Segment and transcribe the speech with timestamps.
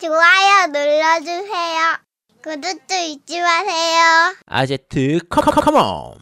[0.00, 1.98] 좋아요 눌러주세요.
[2.42, 4.34] 구독도 잊지 마세요.
[4.46, 6.18] 아제트 컴컴컴온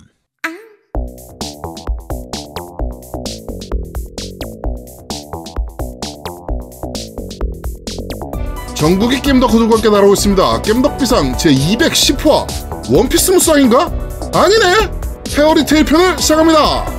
[8.74, 10.62] 전국의 겜덕후들과 함께 날아오고 있습니다.
[10.62, 13.90] 겜덕비상 제210화 원피스 무쌍인가?
[14.34, 14.90] 아니네!
[15.34, 16.95] 페어리테일 편을 시작합니다.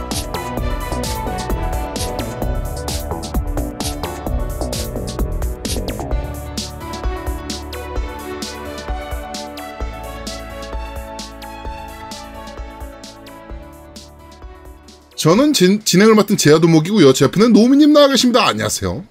[15.18, 17.12] 저는 진, 진행을 맡은 제아도목이고요.
[17.14, 18.46] 제 앞에는 노미님 나와 계십니다.
[18.46, 19.04] 안녕하세요.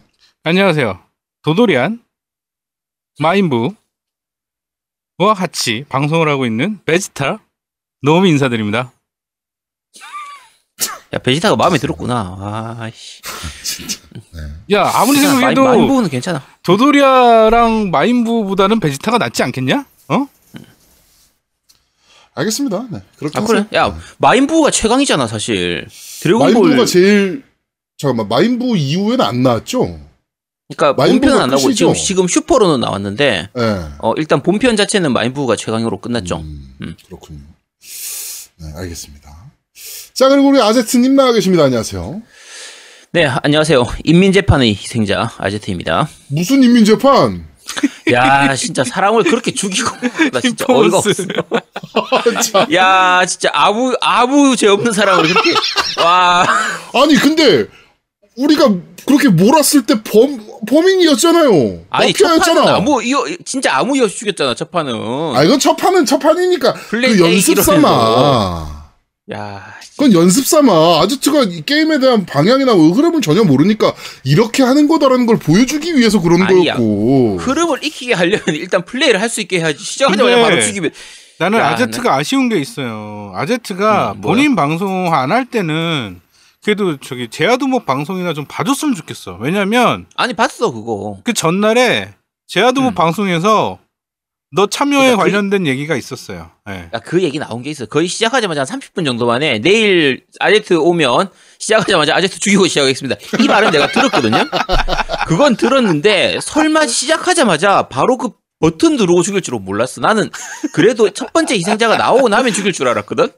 [0.44, 1.00] 안녕하세요.
[1.42, 2.00] 도도리안
[3.18, 3.74] 마인부와
[5.36, 7.40] 같이 방송을 하고 있는 베지타
[8.02, 8.92] 노미 인사드립니다.
[11.12, 13.22] 야 베지타가 마음에 들었구나 아씨
[14.72, 19.86] 야 아무리 생각해도 마인부는 괜찮아 도도리아랑 마인부보다는 베지타가 낫지 않겠냐?
[20.08, 20.26] 어?
[22.36, 22.86] 알겠습니다.
[22.90, 23.66] 네, 그렇게 아 하세요.
[23.66, 25.86] 그래 야 마인부가 최강이잖아 사실
[26.20, 27.42] 드래곤볼 마인부가 제일
[27.98, 29.98] 잠깐만 마인부 이후에는 안 나왔죠?
[30.76, 31.72] 그러니까 본편은 안 나오고?
[31.72, 33.84] 지금 지금 슈퍼로는 나왔는데 예.
[33.98, 36.96] 어 일단 본편 자체는 마인부가 최강으로 끝났죠 음, 음.
[37.06, 37.40] 그렇군요.
[38.58, 39.30] 네, 알겠습니다.
[40.12, 41.64] 자 그리고 우리 아제트님 나와 계십니다.
[41.64, 42.20] 안녕하세요.
[43.12, 47.46] 네 안녕하세요 인민재판의 희생자 아제트입니다 무슨 인민재판?
[48.12, 49.88] 야 진짜 사람을 그렇게 죽이고
[50.32, 51.14] 나 진짜 어이가 없어
[52.74, 55.52] 야 진짜 아무 아무 죄 없는 사람을 그렇게
[56.02, 56.46] 와
[56.94, 57.66] 아니 근데
[58.36, 58.70] 우리가
[59.06, 61.50] 그렇게 몰았을 때 범 범인이었잖아요.
[61.90, 62.76] 아니 마피아였잖아.
[62.76, 64.92] 아무 이거 진짜 아무 이유 없이 죽였잖아 첫 판은
[65.36, 67.60] 아 이건 첫 판은 첫 판이니까 플레이 그 연습.
[67.62, 68.84] 삼아.
[69.32, 71.00] 야 그건 연습 삼아.
[71.02, 76.20] 아제트가 이 게임에 대한 방향이나 뭐 흐름을 전혀 모르니까 이렇게 하는 거다라는 걸 보여주기 위해서
[76.20, 76.74] 그런 아니야.
[76.74, 77.38] 거였고.
[77.40, 80.90] 흐름을 익히게 하려면 일단 플레이를 할 수 있게 해야지 시작하자마자 바로 죽이면
[81.38, 83.32] 나는 야, 아제트가 아쉬운 게 있어요.
[83.34, 84.20] 아제트가 음?
[84.22, 86.20] 본인 방송 안 할 때는
[86.64, 89.36] 그래도 저기 제아두목 방송이나 좀 봐줬으면 좋겠어.
[89.40, 92.14] 왜냐면 아니 봤어 그거 그 전날에
[92.46, 92.94] 제아두목 음.
[92.94, 93.78] 방송에서
[94.52, 96.50] 너 참여에 그러니까 그- 관련된 얘기가 있었어요.
[96.70, 96.88] 예.
[96.94, 101.30] 야, 그 얘기 나온 게 있어 거의 시작하자마자 한 30분 정도 만에 내일 아제트 오면
[101.58, 104.38] 시작하자마자 아제트 죽이고 시작하겠습니다 이 말은 내가 들었거든요
[105.28, 108.30] 그건 들었는데 설마 시작하자마자 바로 그
[108.60, 110.30] 버튼 누르고 죽일 줄은 몰랐어 나는
[110.72, 113.30] 그래도 첫 번째 희생자가 나오고 나면 죽일 줄 알았거든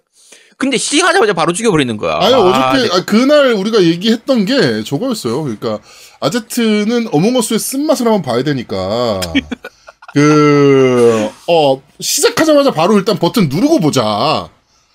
[0.56, 2.94] 근데 시작하자마자 바로 죽여버리는 거야 아니 아, 어저께 네.
[2.94, 5.42] 아, 그날 우리가 얘기했던 게 저거였어요.
[5.44, 5.78] 그러니까
[6.20, 9.20] 아제트는 어몽어스의 쓴맛을 한번 봐야 되니까
[10.14, 14.48] 그 어 시작하자마자 바로 일단 버튼 누르고 보자.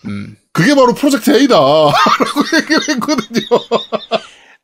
[0.06, 0.36] 음.
[0.52, 1.94] 그게 바로 Project A다라고
[2.56, 3.48] 얘기를 했거든요.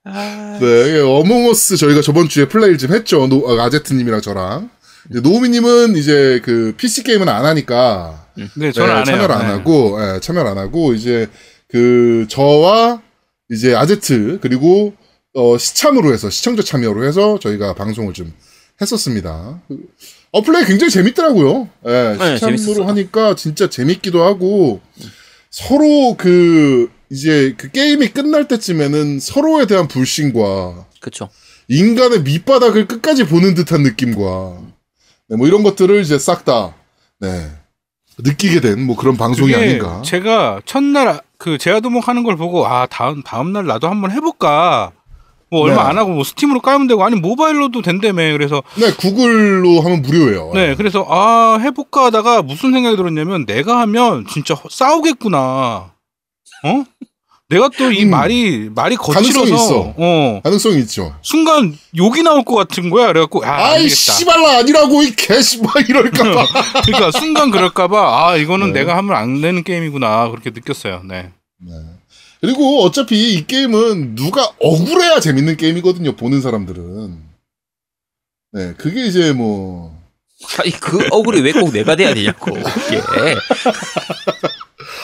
[0.06, 3.28] 아, 네, Among Us 저희가 저번 주에 플레이를 좀 했죠.
[3.28, 4.70] 노, 아, 아제트님이랑 저랑.
[5.08, 9.06] 노우미님은 이제 그 PC 게임은 안 하니까 네, 저는 네, 안 해요.
[9.06, 9.48] 참여를 안 네.
[9.54, 11.28] 하고 예, 참여를 안 하고 이제
[11.68, 13.02] 그 저와
[13.52, 14.94] 이제 아제트 그리고
[15.34, 18.34] 어, 시참으로 해서 시청자 참여로 해서 저희가 방송을 좀
[18.82, 19.62] 했었습니다.
[19.68, 19.78] 그,
[20.32, 21.70] 어 플레이 굉장히 재밌더라고요.
[21.88, 22.88] 예, 네, 시참으로 재밌었어요.
[22.88, 24.82] 하니까 진짜 재밌기도 하고
[25.50, 31.30] 서로 그 이제 그 게임이 끝날 때쯤에는 서로에 대한 불신과 그쵸
[31.68, 34.62] 인간의 밑바닥을 끝까지 보는 듯한 느낌과
[35.30, 36.74] 네, 뭐 이런 것들을 이제 싹 다
[37.20, 37.28] 네,
[38.18, 40.02] 느끼게 된 뭐 그런 방송이 아닌가.
[40.04, 44.92] 제가 첫날 아- 그 제아두목 하는 걸 보고 아 다음 다음 날 나도 한번 해볼까.
[45.52, 45.90] 뭐 얼마 네.
[45.90, 50.52] 안 하고 뭐 스팀으로 깔면 되고 아니 모바일로도 된다며 그래서 네, 구글로 하면 무료예요.
[50.54, 55.40] 네 그래서 아 해볼까 하다가 무슨 생각이 들었냐면 내가 하면 진짜 허- 싸우겠구나.
[56.66, 56.84] 어?
[57.50, 58.12] 내가 또이 음.
[58.12, 59.94] 말이 말이 가능성이 거칠어서 있어.
[59.98, 61.16] 어 가능성이 있죠.
[61.24, 63.08] 순간 욕이 나올 것 같은 거야.
[63.08, 63.90] 그래갖고 아, 안 아이.
[63.90, 66.46] 씨발라 아니라고 이 개씨 막 이럴까봐.
[66.86, 68.82] 그러니까 순간 그럴까봐 아 이거는 네.
[68.82, 71.02] 내가 하면 안 되는 게임이구나 그렇게 느꼈어요.
[71.06, 71.32] 네.
[71.60, 71.74] 네.
[72.42, 76.16] 그리고 어차피 이 게임은 누가 억울해야 재밌는 게임이거든요.
[76.16, 77.18] 보는 사람들은.
[78.54, 80.00] 네, 그게 이제 뭐
[80.60, 83.02] 아니 그 억울이 왜 꼭 내가 돼야 되냐고 그게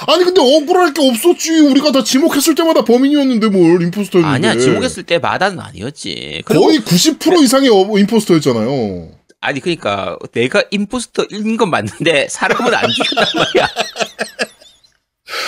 [0.08, 1.52] 아니 근데 억울할 게 없었지.
[1.60, 4.48] 우리가 다 지목했을 때마다 범인이었는데 뭘 임포스터였는데.
[4.48, 9.10] 아니야 지목했을 때 마다는 아니었지 거의 90% 이상의 어- 임포스터였잖아요.
[9.42, 13.70] 아니 그러니까 내가 임포스터인 건 맞는데 사람은 안 죽였단 말이야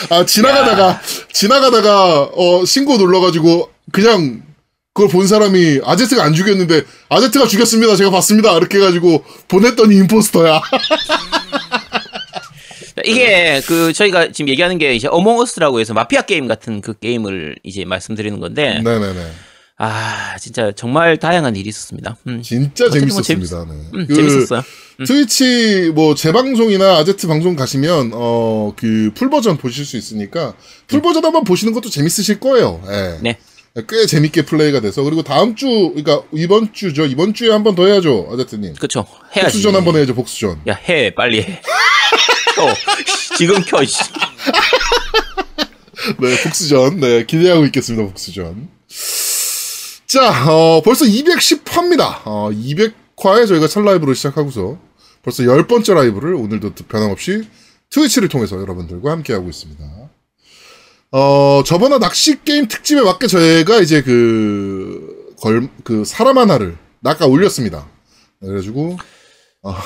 [0.09, 1.01] 아 지나가다가
[1.31, 4.43] 지나가다가 어 신고 눌러가지고 그냥
[4.93, 7.95] 그걸 본 사람이 아제트가 안 죽였는데 아제트가 죽였습니다.
[7.95, 8.55] 제가 봤습니다.
[8.57, 10.61] 이렇게 해가지고 보냈더니 임포스터야.
[13.05, 17.57] 이게 그 저희가 지금 얘기하는 게 이제 Among Us라고 해서 마피아 게임 같은 그 게임을
[17.63, 19.31] 이제 말씀드리는 건데 네네네.
[19.79, 22.17] 아 진짜 정말 다양한 일이 있었습니다.
[22.27, 23.71] 음, 진짜 어쨌든 뭐 재밌었습니다.
[23.71, 23.89] 네.
[23.99, 24.63] 음, 그 재밌었어요.
[24.99, 25.05] 음.
[25.05, 30.55] Twitch 뭐 재방송이나 아제트 방송 가시면 어 그 full 버전 보실 수 있으니까
[30.87, 32.81] full 버전 한번 보시는 것도 재밌으실 거예요.
[32.89, 33.19] 예.
[33.21, 33.37] 네.
[33.87, 37.05] 꽤 재밌게 플레이가 돼서 그리고 다음 주 그러니까 이번 주죠.
[37.05, 38.29] 이번 주에 한 번 더 해야죠.
[38.31, 38.75] 아제트님.
[38.75, 39.51] 그쵸 해야지.
[39.53, 40.15] 복수전 한 번 해야죠.
[40.15, 40.61] 복수전.
[40.67, 41.61] 야 해 빨리 해.
[42.55, 42.73] 켜
[43.37, 43.83] 지금 켜.
[43.85, 44.01] 씨.
[46.19, 46.99] 네, 복수전.
[46.99, 48.05] 네, 기대하고 있겠습니다.
[48.07, 48.69] 복수전.
[50.07, 52.21] 자, 어, 벌써 210화입니다.
[52.25, 54.77] 어, 200화에 저희가 첫 라이브로 시작하고서
[55.21, 57.43] 벌써 열 번째 라이브를 오늘도 변함없이
[57.89, 59.83] 트위치를 통해서 여러분들과 함께하고 있습니다.
[61.11, 67.87] 어, 저번에 낚시 게임 특집에 맞게 저희가 이제 그, 걸, 그 사람 하나를 낚아 올렸습니다.
[68.39, 68.97] 네, 그래가지고,
[69.63, 69.81] 아,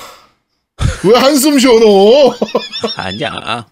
[1.06, 2.36] 왜 한숨 쉬어, 너?
[2.98, 3.68] 아니야.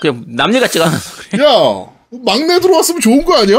[0.00, 0.96] 그냥 남일 같지가 않아.
[1.42, 1.92] 야,
[2.24, 3.58] 막내 들어왔으면 좋은 거 아니야?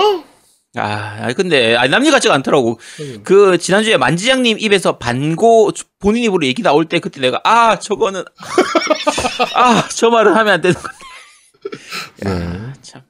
[0.77, 2.80] 아, 근데, 아니, 남일 같지가 않더라고.
[3.24, 8.24] 그, 지난주에 만지장님 입에서 반고, 본인 입으로 얘기 나올 때 그때 내가, 아, 저거는,
[9.56, 10.97] 아, 저 말을 하면 안 되는 건데.
[12.26, 13.02] 야, 참.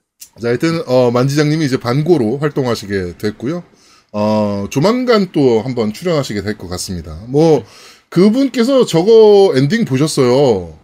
[0.42, 3.63] 자, 하여튼, 어, 만지장님이 이제 반고로 활동하시게 됐고요.
[4.12, 7.22] 어, 조만간 또 한번 출연하시게 될 것 같습니다.
[7.28, 7.63] 뭐,
[8.10, 10.78] 그분께서 저거 엔딩 보셨어요.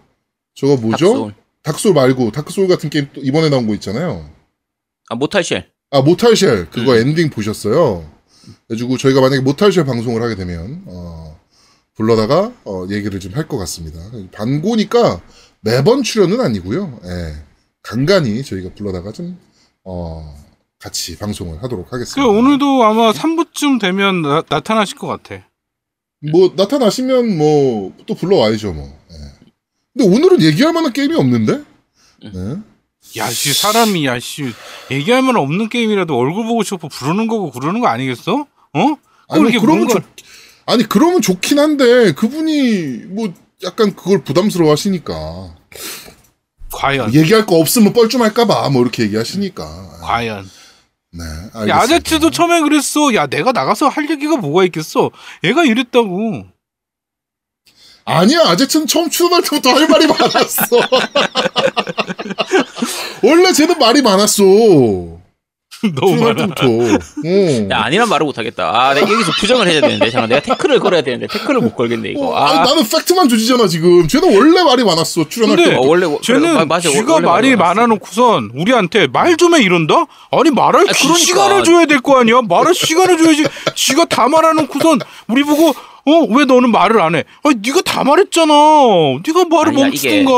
[0.55, 1.31] 저거 뭐죠?
[1.63, 4.29] 닥솔 말고, 닥솔 같은 게임 또 이번에 나온 거 있잖아요.
[5.09, 5.69] 아, 모탈쉘.
[5.91, 6.69] 아, 모탈쉘.
[6.71, 6.97] 그거 음.
[6.97, 8.09] 엔딩 보셨어요.
[8.67, 11.39] 그래가지고 저희가 만약에 Mortal Shell 방송을 하게 되면, 어,
[11.95, 13.99] 불러다가, 어, 얘기를 좀 할 것 같습니다.
[14.31, 15.21] 반고정이니까
[15.61, 16.99] 매번 출연은 아니고요.
[17.05, 17.33] 예.
[17.83, 19.37] 간간히 저희가 불러다가 좀,
[19.83, 20.35] 어,
[20.79, 22.27] 같이 방송을 하도록 그 하겠습니다.
[22.27, 25.43] 오늘도 아마 3부쯤 되면 나, 나타나실 것 같아.
[26.31, 28.85] 뭐, 나타나시면 뭐, 또 불러와야죠, 뭐.
[29.11, 29.15] 예.
[29.93, 31.63] 근데 오늘은 얘기할 만한 게임이 없는데?
[32.23, 32.57] 네.
[33.17, 34.53] 야씨 사람이 야씨
[34.91, 38.45] 얘기할 만한 없는 게임이라도 얼굴 보고 싶어 부르는 거고 그러는 거 아니겠어?
[38.73, 38.79] 어?
[38.79, 38.95] 아니,
[39.27, 40.03] 꼭 이렇게 그러면 뭔가 좋,
[40.67, 45.55] 아니, 그러면 좋긴 한데, 그분이 뭐, 약간 그걸 부담스러워 하시니까.
[46.81, 49.99] 과연 얘기할 거 없으면 뻘쭘할까봐, 뭐, 이렇게 얘기하시니까.
[50.01, 50.49] 과연
[51.11, 51.23] 네.
[51.53, 51.79] 알겠습니다.
[51.79, 53.13] 아제트도 처음에 그랬어.
[53.13, 55.11] 야 내가 나가서 할 얘기가 뭐가 있겠어?
[55.43, 56.45] 얘가 이랬다고.
[58.05, 60.79] 아니야, 아제트는 처음 출연할 때부터 할 말이 많았어.
[63.23, 64.43] 원래 쟤는 말이 많았어.
[65.95, 66.55] 너무 출연할 많아.
[66.61, 67.67] 어.
[67.71, 68.63] 야, 아니란 말을 못하겠다.
[68.69, 70.09] 아, 내가 여기서 부정을 해야 되는데.
[70.11, 72.27] 잠깐, 내가 태클을 걸어야 되는데, 태클을 못 걸겠네, 이거.
[72.27, 74.07] 어, 아, 아니, 나는 팩트만 조지잖아, 지금.
[74.07, 75.75] 쟤는 원래 말이 많았어, 출연할 근데 때.
[75.77, 77.55] 어, 원래, 쟤는 마- 맞아, 쥐가 원래 말이.
[77.55, 80.05] 많아놓고선 우리한테 말 좀 해 이런다?
[80.31, 81.15] 아니 말할 아, 그러니까.
[81.17, 82.41] 시간을 줘야 될 거 아니야?
[82.47, 83.45] 말할 시간을 줘야지.
[83.75, 85.69] 쥐가 다 말해놓고선 우리 보고
[86.05, 87.23] 어 왜 너는 말을 안 해?
[87.43, 88.53] 아니 네가 다 말했잖아.
[89.25, 90.31] 네가 말을 멈추든가.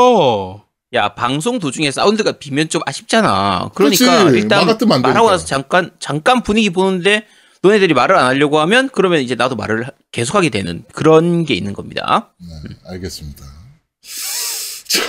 [0.94, 3.70] 야, 방송 도중에 사운드가 비면 좀 아쉽잖아.
[3.74, 4.38] 그러니까 그렇지.
[4.38, 4.66] 일단
[5.02, 5.30] 말하고.
[5.30, 7.26] 나서 잠깐 잠깐 분위기 보는데
[7.62, 11.72] 너네들이 말을 안 하려고 하면 그러면 이제 나도 말을 하- 계속하게 되는 그런 게 있는
[11.72, 12.32] 겁니다.
[12.38, 13.44] 네, 알겠습니다.
[14.88, 15.00] 자,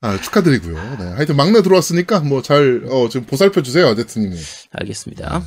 [0.00, 0.96] 아, 축하드리고요.
[0.98, 4.36] 네, 하여튼 막내 들어왔으니까 뭐 잘, 어, 좀 보살펴 주세요, 아제트님이.
[4.72, 5.44] 알겠습니다.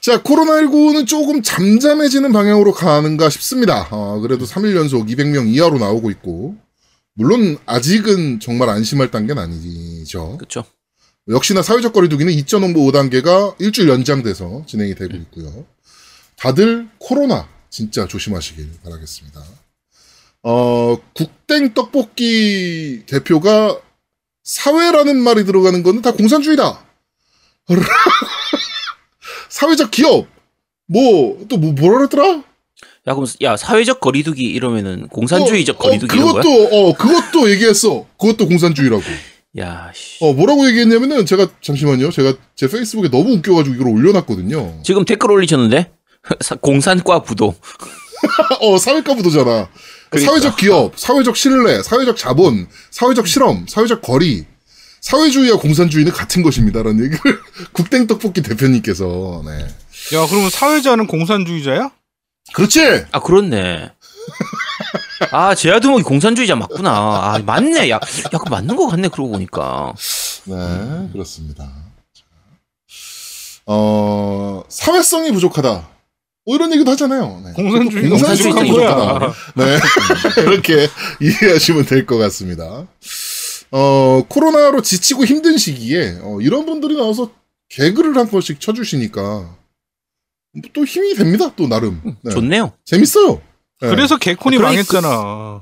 [0.00, 3.86] 자, 코로나19는 조금 잠잠해지는 방향으로 가는가 싶습니다.
[3.92, 6.56] 어, 그래도 3일 연속 200명 이하로 나오고 있고,
[7.14, 10.36] 물론 아직은 정말 안심할 단계는 아니죠.
[10.38, 10.64] 그렇죠.
[11.28, 15.66] 역시나 사회적 거리두기는 2.5단계가 일주일 연장돼서 진행이 되고 있고요.
[16.36, 19.42] 다들 코로나 진짜 조심하시길 바라겠습니다.
[20.42, 23.80] 어, 국땡 떡볶이 대표가
[24.42, 26.84] 사회라는 말이 들어가는 거는 다 공산주의다.
[29.48, 30.26] 사회적 기업.
[30.86, 32.42] 뭐, 또 뭐, 뭐라 그랬더라?
[33.08, 36.42] 야, 그럼 야, 사회적 거리두기 이러면은 공산주의적 어, 거리두기 어, 이런 거야?
[36.42, 38.06] 그것도, 어, 그것도 얘기했어.
[38.18, 39.02] 그것도 공산주의라고.
[39.58, 40.24] 야, 씨.
[40.24, 42.10] 어, 뭐라고 얘기했냐면은 제가, 잠시만요.
[42.10, 44.82] 제가 제 페이스북에 너무 웃겨가지고 이걸 올려놨거든요.
[44.84, 45.90] 지금 댓글 올리셨는데
[46.40, 47.54] 사- 공산과 부도.
[48.60, 49.68] 어, 사회과 부도잖아.
[50.08, 50.30] 그러니까.
[50.32, 54.44] 사회적 기업, 사회적 신뢰, 사회적 자본, 사회적 실험, 사회적 거리.
[55.00, 57.40] 사회주의와 공산주의는 같은 것입니다라는 얘기를
[57.72, 59.64] 국땡 떡볶이 대표님께서 네.
[60.16, 61.90] 야 그러면 사회자는 공산주의자야?
[62.52, 63.06] 그렇지.
[63.12, 63.90] 아, 그렇네.
[65.30, 66.90] 아, 제아두목이 공산주의자 맞구나.
[66.90, 67.88] 아, 맞네.
[67.90, 68.00] 야, 야,
[68.38, 69.08] 그 맞는 거 같네.
[69.08, 69.94] 그러고 보니까.
[70.44, 71.64] 네, 그렇습니다.
[72.12, 72.22] 자.
[73.66, 75.88] 어, 사회성이 부족하다.
[76.44, 77.40] 뭐 이런 얘기도 하잖아요.
[77.44, 77.52] 네.
[77.52, 79.34] 공산주의 공산주의가 공산주의적인 부족하다.
[79.54, 79.78] 네.
[80.52, 80.88] 이렇게
[81.20, 82.86] 이해하시면 될 것 같습니다.
[83.70, 87.30] 어, 코로나로 지치고 힘든 시기에, 어, 이런 분들이 나와서
[87.70, 89.56] 개그를 한 번씩 쳐주시니까,
[90.74, 92.00] 또 힘이 됩니다, 또 나름.
[92.22, 92.30] 네.
[92.32, 92.72] 좋네요.
[92.84, 93.40] 재밌어요.
[93.80, 93.88] 네.
[93.88, 95.08] 그래서 개콘이 그러니까- 망했잖아.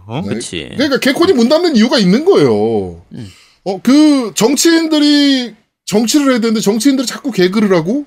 [0.07, 0.21] 어?
[0.25, 0.29] 네.
[0.31, 0.69] 그렇지.
[0.75, 3.03] 그러니까 개콘이 문 닫는 이유가 있는 거예요.
[3.13, 3.31] 음.
[3.65, 5.55] 어, 그 정치인들이
[5.87, 8.05] 정치를 해야 되는데 정치인들이 자꾸 개그를 하고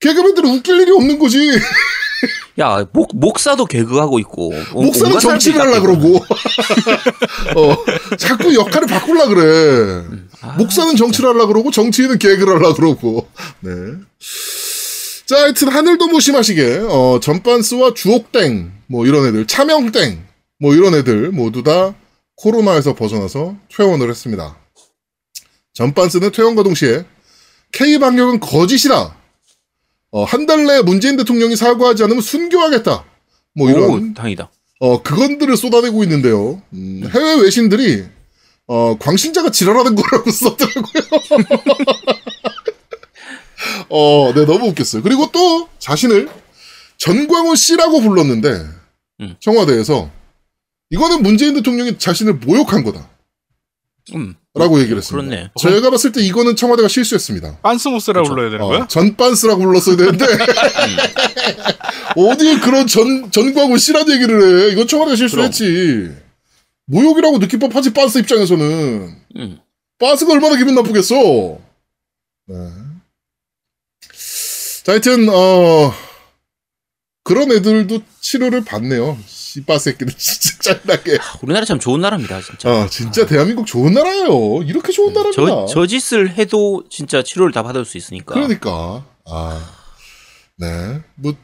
[0.00, 1.50] 개그맨들은 웃길 일이 없는 거지.
[2.60, 4.52] 야, 목, 목사도 개그하고 있고.
[4.74, 6.24] 어, 목사는 정치를 사람들이 하려 다 그러고.
[7.56, 10.04] 어, 자꾸 역할을 바꾸려 그래.
[10.40, 13.28] 아, 목사는 정치를 하려 그러고 정치인은 개그를 하려 그러고.
[13.60, 13.70] 네.
[15.28, 20.24] 자, 하여튼 하늘도 무심하시게 어, 전반스와 주옥땡 뭐 이런 애들, 차명땡
[20.58, 21.94] 뭐 이런 애들 모두 다
[22.36, 24.56] 코로나에서 벗어나서 퇴원을 했습니다.
[25.74, 27.04] 전반스는 퇴원과 동시에
[27.72, 29.16] K 방역은 거짓이다.
[30.10, 33.04] 어, 한 달 내에 문재인 대통령이 사과하지 않으면 순교하겠다.
[33.54, 34.50] 뭐 이런 오, 다행이다.
[34.80, 36.62] 어, 그건들을 쏟아내고 있는데요.
[36.72, 38.04] 음, 해외 외신들이,
[38.68, 41.02] 어, 광신자가 지랄하는 거라고 썼더라고요.
[43.88, 45.02] 어, 네, 너무 웃겼어요.
[45.02, 46.28] 그리고 또 자신을
[46.96, 48.66] 전광훈 씨라고 불렀는데,
[49.20, 49.36] 음.
[49.40, 50.10] 청와대에서,
[50.90, 53.08] 이거는 문재인 대통령이 자신을 모욕한 거다.
[54.14, 54.34] 음.
[54.54, 55.28] 라고 얘기를 했습니다.
[55.28, 55.50] 그렇네.
[55.60, 57.58] 제가 봤을 때 이거는 청와대가 실수했습니다.
[57.62, 58.34] 빤스모스라 그쵸.
[58.34, 58.86] 불러야 되는 어, 거야?
[58.88, 60.24] 전빤스라고 불렀어야 되는데
[62.16, 64.72] 어디에 그런 전 전광훈 씨란 얘기를 해?
[64.72, 66.12] 이건 청와대 가 실수했지.
[66.86, 69.58] 모욕이라고 느낄 법하지 빤스 입장에서는 음.
[69.98, 71.14] 빤스가 얼마나 기분 나쁘겠어.
[72.46, 72.56] 네.
[74.88, 75.92] 자, 하여튼 어
[77.22, 79.18] 그런 애들도 치료를 받네요.
[79.26, 81.18] 씨바 새끼들 진짜 짱나게.
[81.42, 82.70] 우리나라 참 좋은 나라입니다, 진짜.
[82.70, 84.62] 아 진짜 대한민국 좋은 나라예요.
[84.62, 85.42] 이렇게 좋은 나라입니다.
[85.42, 88.32] 저, 저 짓을 해도 진짜 치료를 다 받을 수 있으니까.
[88.32, 89.62] 그러니까 아,
[90.56, 91.34] 네, 뭐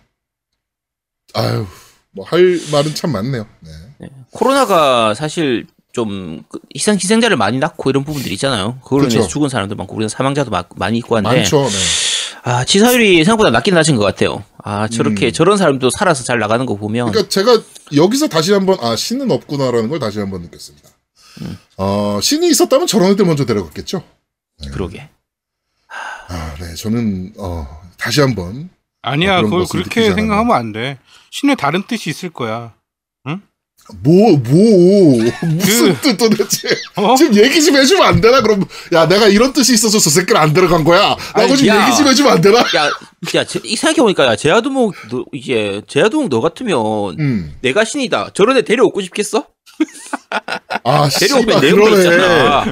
[1.35, 1.67] 아유,
[2.13, 3.47] 뭐 할 말은 참 많네요.
[3.61, 4.09] 네.
[4.31, 8.79] 코로나가 사실 좀그 희생, 희생자를 많이 낳고 이런 부분들이 있잖아요.
[8.83, 9.17] 그걸로 그렇죠.
[9.19, 11.29] 인해서 죽은 사람도 많고, 우리는 사망자도 마- 많이 있고 한데.
[11.29, 11.63] 많죠.
[11.69, 12.04] 네.
[12.47, 14.45] 아, 치사율이 생각보다 낮긴 낮은 것 같아요.
[14.63, 15.33] 아, 저렇게 음.
[15.33, 17.11] 저런 사람도 살아서 잘 나가는 거 보면.
[17.11, 17.59] 그러니까 제가
[17.97, 20.89] 여기서 다시 한 번 아 신은 없구나라는 걸 다시 한 번 느꼈습니다.
[21.43, 21.59] 음.
[21.79, 24.03] 어 신이 있었다면 저런 애들 먼저 데려갔겠죠.
[24.73, 25.09] 그러게.
[26.29, 27.67] 아, 네, 저는 어
[27.99, 28.69] 다시 한 번
[29.03, 30.99] 아니야, 어, 그걸 그렇게 생각하면 안 돼.
[31.31, 32.73] 신의 다른 뜻이 있을 거야.
[34.03, 37.15] 뭐 뭐 무슨 뜻 도대체 어?
[37.17, 38.41] 지금 얘기 좀 해주면 안 되나?
[38.41, 41.15] 그럼 야 내가 이런 뜻이 있어서 저 새끼를 안 데려간 거야.
[41.35, 41.87] 라고 야.
[41.87, 42.61] 얘기 좀 해주면 안 되나?
[42.61, 42.91] 야,
[43.35, 46.77] 야, 제- 이 생각해보니까, 야, 제아두목, 너, 이제, 제아두목 너 같으면,
[47.19, 47.55] 음.
[47.63, 48.31] 내가 신이다.
[48.35, 49.47] 저런 애 데려오고 싶겠어?
[50.85, 51.97] 아, 데려오면 그러네.
[51.97, 52.65] 있잖아.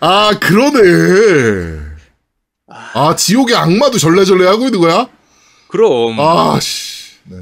[0.00, 1.80] 아, 그러네.
[2.94, 5.08] 아, 지옥의 악마도 절레절레 하고 있는 거야?
[5.68, 6.18] 그럼.
[6.20, 7.14] 아, 아, 씨.
[7.24, 7.36] 네.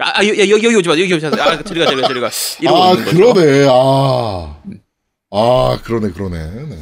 [0.00, 1.42] 아, 여, 여, 여기, 여기 오지 마, 여기 오지 마.
[1.42, 2.30] 아, 저리 가, 저리 가, 저리 가.
[2.60, 2.96] 이러고 아.
[2.96, 3.66] 그러네.
[3.70, 4.56] 아.
[5.32, 6.38] 아, 그러네, 그러네.
[6.68, 6.76] 네.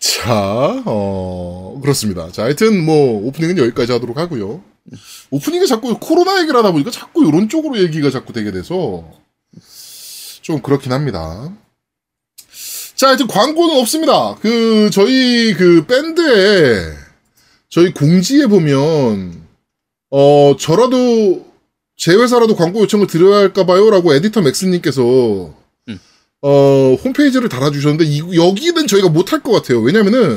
[0.00, 2.32] 자, 어, 그렇습니다.
[2.32, 4.62] 자, 하여튼 뭐, 오프닝은 여기까지 하도록 하고요.
[5.30, 9.04] 오프닝에 자꾸 코로나 얘기를 하다 보니까 자꾸 이런 쪽으로 얘기가 자꾸 되게 돼서
[10.42, 11.52] 좀 그렇긴 합니다.
[12.94, 14.36] 자, 하여튼 광고는 없습니다.
[14.40, 16.94] 그, 저희 그 밴드에
[17.68, 19.42] 저희 공지에 보면,
[20.10, 21.45] 어, 저라도
[21.96, 23.90] 제 회사라도 광고 요청을 드려야 할까봐요.
[23.90, 25.02] 라고 에디터 맥스님께서,
[25.88, 25.98] 음.
[26.42, 29.80] 어, 홈페이지를 달아주셨는데, 이, 여기는 저희가 못할 것 같아요.
[29.80, 30.36] 왜냐면은,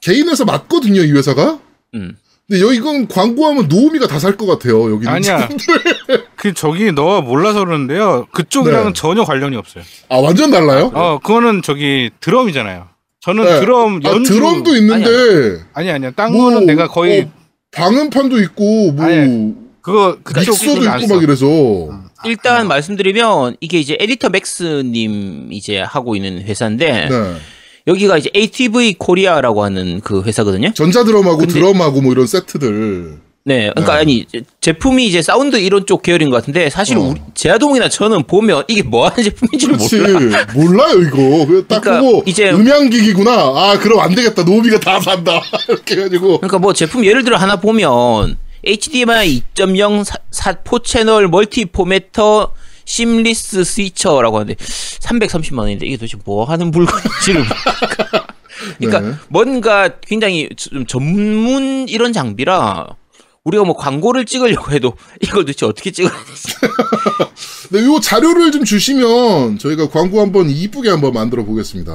[0.00, 1.58] 개인 회사 맞거든요, 이 회사가?
[1.94, 2.16] 음.
[2.46, 5.08] 근데 여기 이건 광고하면 노우미가 다 살 것 같아요, 여기는.
[5.10, 5.48] 아니야.
[6.36, 8.26] 그 저기 너가 몰라서 그러는데요.
[8.32, 8.92] 그쪽이랑은 네.
[8.94, 9.82] 전혀 관련이 없어요.
[10.10, 10.90] 아, 완전 달라요?
[10.92, 12.86] 어, 그거는 저기 드럼이잖아요.
[13.20, 13.60] 저는 네.
[13.60, 16.10] 드럼 아, 연주 드럼도 있는데, 아니 아니야.
[16.10, 17.30] 딴 뭐, 거는 내가 거의 어,
[17.70, 21.14] 방음판도 있고, 뭐, 아니, 그거 그쪽 믹서도 쪽은 안 있고 써.
[21.14, 21.46] 막 이래서.
[22.24, 27.34] 일단 말씀드리면, 이게 이제 에디터 맥스님 이제 하고 있는 회사인데, 네.
[27.86, 30.72] 여기가 이제 ATV 코리아라고 하는 그 회사거든요.
[30.72, 33.18] 전자드럼하고 근데- 드럼하고 뭐 이런 세트들.
[33.46, 34.00] 네, 그러니까 네.
[34.00, 34.26] 아니
[34.62, 37.00] 제품이 이제 사운드 이런 쪽 계열인 것 같은데 사실 어.
[37.02, 39.98] 우리 제아동이나 저는 보면 이게 뭐 하는 제품인지를 그렇지.
[39.98, 40.46] 몰라.
[40.54, 41.46] 몰라요, 이거.
[41.46, 43.30] 그딱 그러니까 보고, 이제- 음향기기구나.
[43.32, 44.44] 아, 그럼 안 되겠다.
[44.44, 45.42] 노비가 다 산다.
[45.68, 46.38] 이렇게 해가지고.
[46.38, 52.52] 그러니까 뭐 제품 예를 들어 하나 보면 HDMI 2.0 사, 사포 채널 멀티 포매터
[52.84, 57.42] 심리스 스위처라고 하는데 330만 원인데 이게 도대체 뭐 하는 물건인지를
[57.80, 58.26] 모르니까.
[58.78, 59.14] 그러니까 네.
[59.28, 62.88] 뭔가 굉장히 좀 전문 이런 장비라
[63.44, 66.54] 우리가 뭐 광고를 찍으려고 해도 이걸 도대체 어떻게 찍어야 되지?
[67.72, 71.92] 네, 요 자료를 좀 주시면 저희가 광고 한번 이쁘게 한번 만들어 보겠습니다.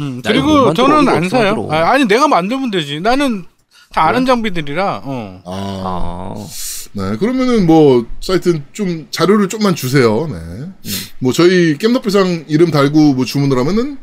[0.00, 1.68] 음, 그리고 만들어, 저는 안 사요.
[1.70, 3.00] 아, 아니 내가 만들면 되지.
[3.00, 3.44] 나는
[3.92, 5.02] 다 아는 장비들이라.
[5.04, 5.42] 어.
[5.44, 5.52] 아,
[5.84, 6.46] 아,
[6.92, 7.16] 네.
[7.16, 10.28] 그러면은 뭐, 사이트 좀 자료를 좀만 주세요.
[10.28, 10.90] 네.
[11.18, 13.98] 뭐, 저희 겜덕비상 이름 달고 뭐 주문을 하면은,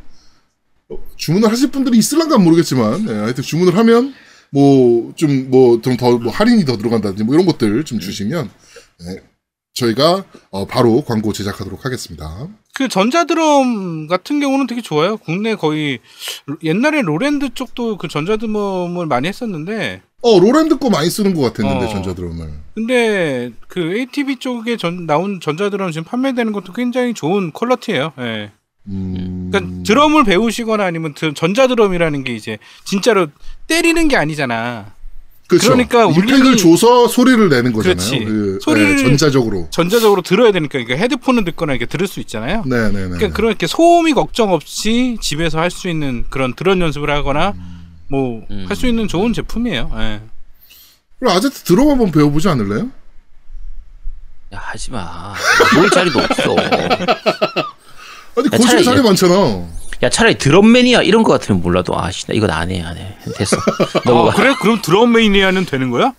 [0.89, 3.13] 어, 주문을 하실 분들이 있을란가 모르겠지만, 네.
[3.13, 4.13] 하여튼 주문을 하면,
[4.50, 8.50] 뭐, 좀, 뭐, 좀 더, 뭐, 할인이 더 들어간다든지, 뭐, 이런 것들 좀 주시면,
[9.06, 9.22] 네.
[9.74, 12.50] 저희가, 어, 바로 광고 제작하도록 하겠습니다.
[12.78, 15.18] 그 전자드럼 같은 경우는 되게 좋아요.
[15.18, 15.98] 국내 거의
[16.64, 21.90] 옛날에 Roland 쪽도 그 전자드럼을 많이 했었는데 어 Roland 거 많이 쓰는 것 같았는데 어.
[21.90, 22.52] 전자드럼을.
[22.76, 28.14] 근데 그 ATV 쪽에 전, 나온 전자드럼 지금 판매되는 것도 굉장히 좋은 quality예요.
[28.20, 28.52] 예.
[28.90, 29.50] 음.
[29.52, 33.26] 그러니까 드럼을 배우시거나 아니면 드- 전자드럼이라는 게 이제 진짜로
[33.66, 34.94] 때리는 게 아니잖아.
[35.48, 35.70] 그쵸.
[35.72, 37.96] 그러니까 임팩을 줘서 소리를 내는 거잖아요.
[38.25, 39.68] 그, 소리를- 네, 전자적으로.
[39.72, 42.63] 전자적으로 들어야 되니까 그러니까 헤드폰을 듣거나 이렇게 들을 수 있잖아요.
[42.66, 42.92] 네네네.
[42.92, 47.54] 그러니까 그런 이렇게 소음이 걱정 없이 집에서 할 수 있는 그런 드럼 연습을 하거나
[48.10, 48.89] 뭐 할수 음.
[48.89, 49.92] 있는 좋은 제품이에요.
[49.98, 50.22] 예.
[51.20, 52.89] 그럼 아제트 드럼 한번 배워보지 않을래요?
[54.54, 55.34] 야, 하지 마.
[55.75, 56.56] 뭘 자리도 없어.
[58.38, 59.68] 아니 차라리 자리 얘- 많잖아.
[60.04, 63.16] 야, 차라리 DrumMania 이런 거 같으면 몰라도 아씨, 나 이건 안 해, 안 해.
[63.36, 63.58] 됐어.
[63.58, 64.32] 아, 넘어가.
[64.34, 64.54] 그래?
[64.62, 66.13] 그럼 DrumMania는 되는 거야?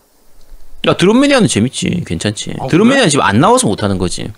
[0.87, 2.03] 야, DrumMania는 재밌지.
[2.07, 2.55] 괜찮지.
[2.61, 4.31] 아, DrumMania는 지금 안 나와서 못 하는 거지.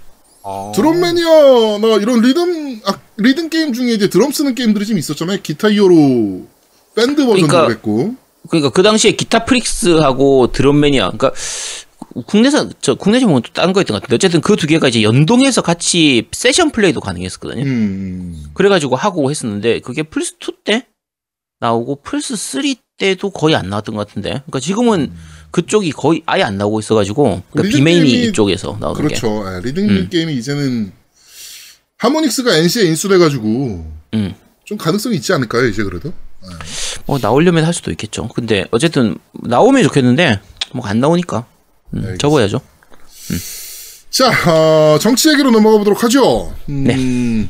[0.43, 0.73] 아.
[0.75, 5.39] DrumMania나 이런 리듬 아, 리듬 게임 중에 이제 드럼 쓰는 게임들이 좀 있었잖아요.
[5.43, 6.47] Guitar Hero
[6.95, 8.15] 밴드 버전도 그러니까- 그랬고.
[8.49, 11.33] 그러니까 그 당시에 GuitarFreaks하고 DrumMania, 그러니까
[12.27, 15.63] 국내산 저 국내 제목은 또 다른 거였던 것 같은데 어쨌든 그 두 개가 이제 연동해서
[15.63, 17.63] 같이 세션 플레이도 가능했었거든요.
[17.65, 18.45] 음.
[18.55, 20.87] 그래가지고 하고 했었는데 그게 플스 2 때
[21.61, 22.63] 나오고 플스 3
[22.99, 24.31] 때도 거의 안 나왔던 것 같은데.
[24.31, 25.13] 그러니까 지금은
[25.51, 29.15] 그쪽이 거의 아예 안 나오고 있어가지고 그러니까 비메인이 이쪽에서 나오는 게.
[29.15, 29.45] 그렇죠.
[29.57, 30.09] 예, 리듬 음.
[30.11, 30.93] 게임이 이제는
[31.99, 33.47] 하모닉스가 NC에 인수돼가지고
[34.15, 34.35] 음.
[34.65, 35.67] 좀 가능성이 있지 않을까요?
[35.67, 36.13] 이제 그래도.
[37.07, 38.29] 뭐 나오려면 할 수도 있겠죠.
[38.29, 40.41] 근데 어쨌든 나오면 좋겠는데
[40.73, 41.47] 뭐 안 나오니까
[41.95, 42.19] 음.
[42.19, 42.61] 접어야죠.
[44.11, 46.55] 자, 어, 정치 얘기로 넘어가 보도록 하죠.
[46.69, 47.49] 음, 네.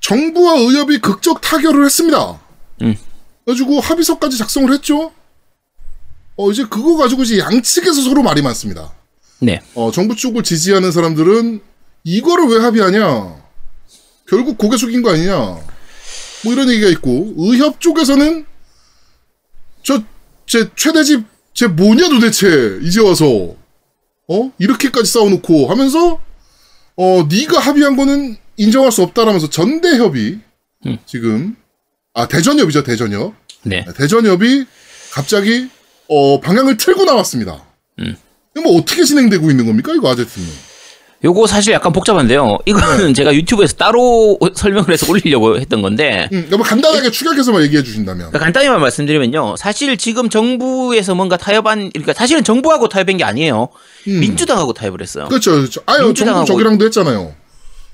[0.00, 2.40] 정부와 의협이 극적 타결을 했습니다.
[2.82, 2.96] 음.
[3.44, 5.12] 그래가지고 합의서까지 작성을 했죠.
[6.36, 8.92] 어, 이제 그거 가지고 이제 양측에서 서로 말이 많습니다.
[9.40, 9.60] 네.
[9.74, 11.60] 어, 정부 쪽을 지지하는 사람들은
[12.04, 13.42] 이거를 왜 합의하냐?
[14.28, 15.36] 결국 고개 숙인 거 아니냐?
[16.44, 18.46] 뭐 이런 얘기가 있고, 의협 쪽에서는
[19.84, 20.02] 저,
[20.46, 23.54] 제 최대집, 제 뭐냐 도대체, 이제 와서.
[24.28, 24.52] 어?
[24.58, 26.20] 이렇게까지 싸워놓고 하면서,
[26.96, 30.38] 어, 네가 합의한 거는 인정할 수 없다라면서 전대협이,
[30.86, 30.98] 음.
[31.06, 31.56] 지금,
[32.14, 33.34] 아, 대전협이죠, 대전협.
[33.64, 33.84] 네.
[33.96, 34.66] 대전협이
[35.12, 35.68] 갑자기,
[36.08, 37.64] 어, 방향을 틀고 나왔습니다.
[37.98, 38.16] 음.
[38.62, 40.71] 뭐 어떻게 진행되고 있는 겁니까, 이거 아제트는?
[41.24, 42.58] 요거 사실 약간 복잡한데요.
[42.66, 43.12] 이거는 네.
[43.12, 48.28] 제가 유튜브에서 따로 설명을 해서 올리려고 했던 건데 음, 뭐 간단하게 축약해서만 얘기해 주신다면.
[48.30, 49.54] 그러니까 간단히만 말씀드리면요.
[49.56, 53.68] 사실 지금 정부에서 뭔가 타협한 그러니까 사실은 정부하고 타협한 게 아니에요.
[54.08, 54.20] 음.
[54.20, 55.26] 민주당하고 타협을 했어요.
[55.28, 55.80] 그렇죠, 그렇죠.
[55.86, 57.32] 아유, 민주당하고- 정부 저기랑도 했잖아요.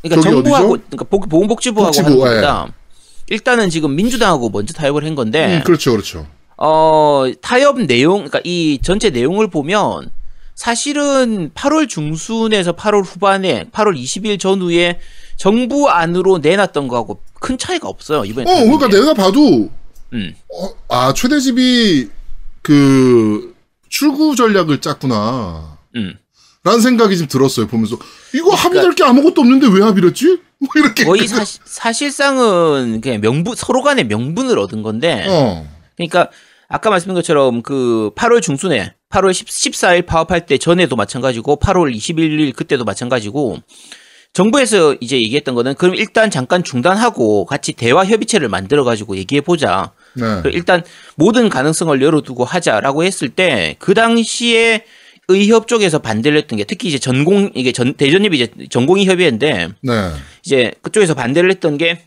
[0.03, 0.87] 그러니까 정부하고 어디죠?
[0.91, 2.41] 그러니까 복- 보건복지부하고 복지부, 하는 예.
[2.41, 2.69] 겁니다.
[3.29, 6.27] 일단은 지금 민주당하고 먼저 타협을 한 건데 음, 그렇죠, 그렇죠.
[6.57, 10.11] 어, 타협 내용, 그러니까 이 전체 내용을 보면
[10.59, 14.99] 사실은 8월 중순에서 8월 후반에 8월 20일 전후에
[15.37, 18.25] 정부 안으로 내놨던 거하고 큰 차이가 없어요.
[18.25, 18.51] 이번에.
[18.51, 18.99] 어, 그러니까 게.
[18.99, 19.71] 내가 봐도,
[20.13, 20.35] 음.
[20.53, 22.09] 어, 아, 최대집이
[22.63, 23.55] 그,
[23.89, 25.79] 출구 전략을 짰구나.
[25.95, 26.19] 음.
[26.65, 27.95] 라는 생각이 좀 들었어요, 보면서.
[28.35, 30.41] 이거 그러니까 합의될 게 아무것도 없는데 왜 합의를 했지?
[30.59, 31.05] 뭐 이렇게.
[31.05, 35.73] 거의 사, 사실상은 그냥 명분 서로 간의 명분을 얻은 건데 어.
[35.97, 36.31] 그러니까
[36.67, 42.55] 아까 말씀드린 것처럼 그 8월 중순에 8월 10, 14일 파업할 때 전에도 마찬가지고 8월 21일
[42.55, 43.59] 그때도 마찬가지고
[44.35, 49.93] 정부에서 이제 얘기했던 거는 그럼 일단 잠깐 중단하고 같이 대화 협의체를 만들어 가지고 얘기해 보자.
[50.15, 50.43] 네.
[50.43, 50.83] 그 일단
[51.17, 54.85] 모든 가능성을 열어두고 하자라고 했을 때 그 당시에
[55.29, 60.11] 의협 쪽에서 반대를 했던 게 특히 이제 전공 이게 전 대전협이 이제 전공의 협의회인데 네.
[60.45, 62.03] 이제 그쪽에서 반대를 했던 게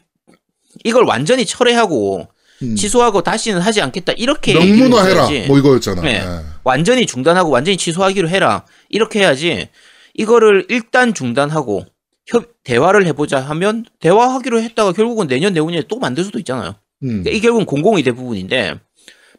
[0.83, 2.27] 이걸 완전히 철회하고
[2.61, 2.75] 음.
[2.75, 5.47] 취소하고 다시는 하지 않겠다 이렇게 명문화해라.
[5.47, 6.01] 뭐 이거였잖아.
[6.01, 6.19] 네.
[6.19, 6.39] 네.
[6.63, 9.69] 완전히 중단하고 완전히 취소하기로 해라 이렇게 해야지
[10.13, 11.85] 이거를 일단 중단하고
[12.27, 16.75] 협 대화를 해보자 하면 대화하기로 했다가 결국은 내년 내후년에 또 만들 수도 있잖아요.
[17.03, 17.07] 음.
[17.07, 18.75] 그러니까 이게 결국은 공공이 대 부분인데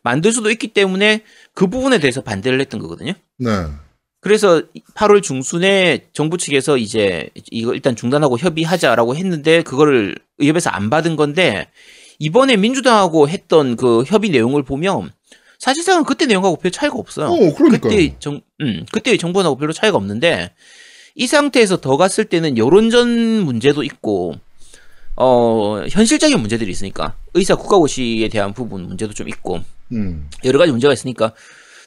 [0.02, 1.22] 만들 수도 있기 때문에
[1.54, 3.12] 그 부분에 대해서 반대를 했던 거거든요.
[3.38, 3.50] 네.
[4.20, 4.62] 그래서
[4.94, 11.68] 8월 중순에 정부 측에서 이제 이거 일단 중단하고 협의하자라고 했는데 그거를 의협에서 안 받은 건데
[12.22, 15.10] 이번에 민주당하고 했던 그 협의 내용을 보면
[15.58, 17.26] 사실상은 그때 내용하고 별 차이가 없어요.
[17.26, 17.54] 어.
[17.54, 20.52] 그때 정, 음, 그때 정부하고 별로 차이가 없는데
[21.16, 23.08] 이 상태에서 더 갔을 때는 여론전
[23.42, 24.36] 문제도 있고
[25.16, 30.30] 어 현실적인 문제들이 있으니까 의사 국가고시에 대한 부분 문제도 좀 있고 음.
[30.44, 31.32] 여러 가지 문제가 있으니까.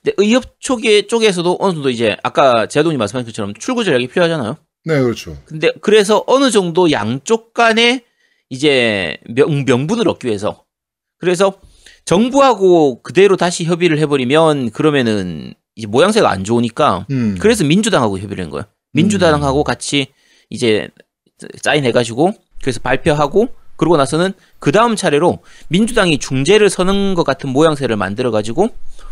[0.03, 4.57] 근데 의협 쪽에 쪽에서도 어느 정도 이제 아까 제동이 말씀하신 것처럼 출구 전략이 필요하잖아요.
[4.83, 5.37] 네, 그렇죠.
[5.45, 8.03] 근데 그래서 어느 정도 양쪽 간에
[8.49, 10.63] 이제 명, 명분을 얻기 위해서
[11.17, 11.53] 그래서
[12.05, 17.37] 정부하고 그대로 다시 협의를 해버리면 그러면은 이제 모양새가 안 좋으니까 음.
[17.39, 18.65] 그래서 민주당하고 협의를 한 거예요.
[18.93, 20.07] 민주당하고 같이
[20.49, 20.87] 이제
[21.63, 28.31] 사인해가지고 그래서 발표하고 그러고 나서는 그 다음 차례로 민주당이 중재를 서는 것 같은 모양새를 만들어
[28.31, 28.69] 가지고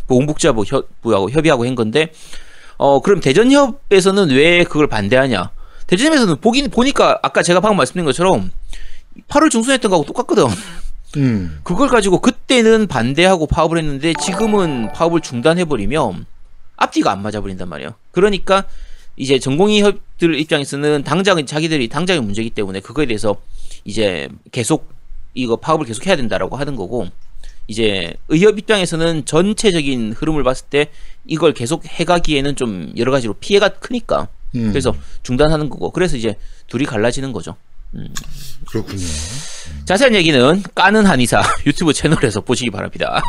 [0.07, 0.87] 보훈복지부하고 협-
[1.31, 2.11] 협의하고 한 건데
[2.77, 5.51] 어 그럼 대전협에서는 왜 그걸 반대하냐?
[5.87, 8.51] 대전협에서는 보긴 보니까 아까 제가 방금 말씀드린 것처럼
[9.27, 10.45] 8월 중순에 했던 거하고 똑같거든.
[11.17, 11.59] 음.
[11.63, 16.25] 그걸 가지고 그때는 반대하고 파업을 했는데 지금은 파업을 중단해버리면
[16.75, 17.93] 앞뒤가 안 맞아버린단 말이에요.
[18.11, 18.65] 그러니까
[19.15, 23.35] 이제 전공의협들 입장에서는 당장 자기들이 당장의 문제이기 때문에 그거에 대해서
[23.85, 24.91] 이제 계속
[25.35, 27.07] 이거 파업을 계속 해야 된다라고 하는 거고
[27.67, 30.87] 이제 의협 입장에서는 전체적인 흐름을 봤을 때
[31.25, 34.69] 이걸 계속 해가기에는 좀 여러 가지로 피해가 크니까 음.
[34.69, 36.35] 그래서 중단하는 거고 그래서 이제
[36.67, 37.55] 둘이 갈라지는 거죠.
[38.67, 39.05] 그렇군요.
[39.85, 43.21] 자세한 얘기는 까는 한의사 유튜브 채널에서 보시기 바랍니다.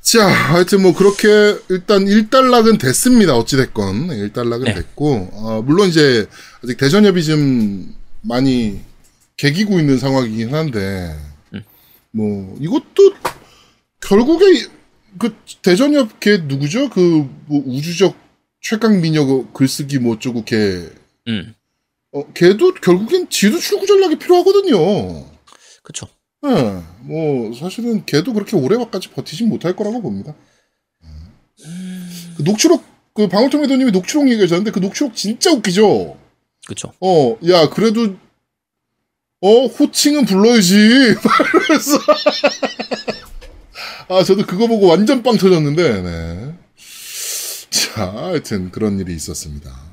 [0.00, 1.28] 자, 하여튼 뭐 그렇게
[1.70, 3.36] 일단 일단락은 됐습니다.
[3.36, 4.10] 어찌됐건.
[4.10, 4.74] 일단락은 네.
[4.74, 6.26] 됐고, 어, 물론 이제
[6.62, 8.80] 아직 대전협이 좀 많이
[9.36, 11.16] 개기고 있는 상황이긴 한데,
[12.10, 13.14] 뭐 이것도
[14.00, 14.66] 결국에 이-
[15.18, 16.90] 그 대전협 걔 누구죠?
[16.90, 18.14] 그 뭐 우주적
[18.60, 20.88] 최강 미녀 글쓰기 뭐 어쩌고 걔,
[21.28, 21.54] 음,
[22.14, 25.26] 어, 걔도 결국엔 지도 출구 전략이 필요하거든요.
[25.82, 26.06] 그쵸.
[26.46, 30.34] 예, 뭐 사실은 걔도 그렇게 오래까지 버티진 못할 거라고 봅니다.
[32.36, 36.16] 그 녹취록 그 방울토마토님이 녹취록 얘기하셨는데 그 녹취록 진짜 웃기죠.
[36.66, 36.92] 그쵸.
[37.00, 38.16] 어, 야 그래도
[39.40, 41.14] 어 호칭은 불러야지.
[44.08, 46.02] 아 저도 그거 보고 완전 빵 터졌는데.
[46.02, 46.54] 네.
[47.70, 49.83] 자, 하여튼 그런 일이 있었습니다.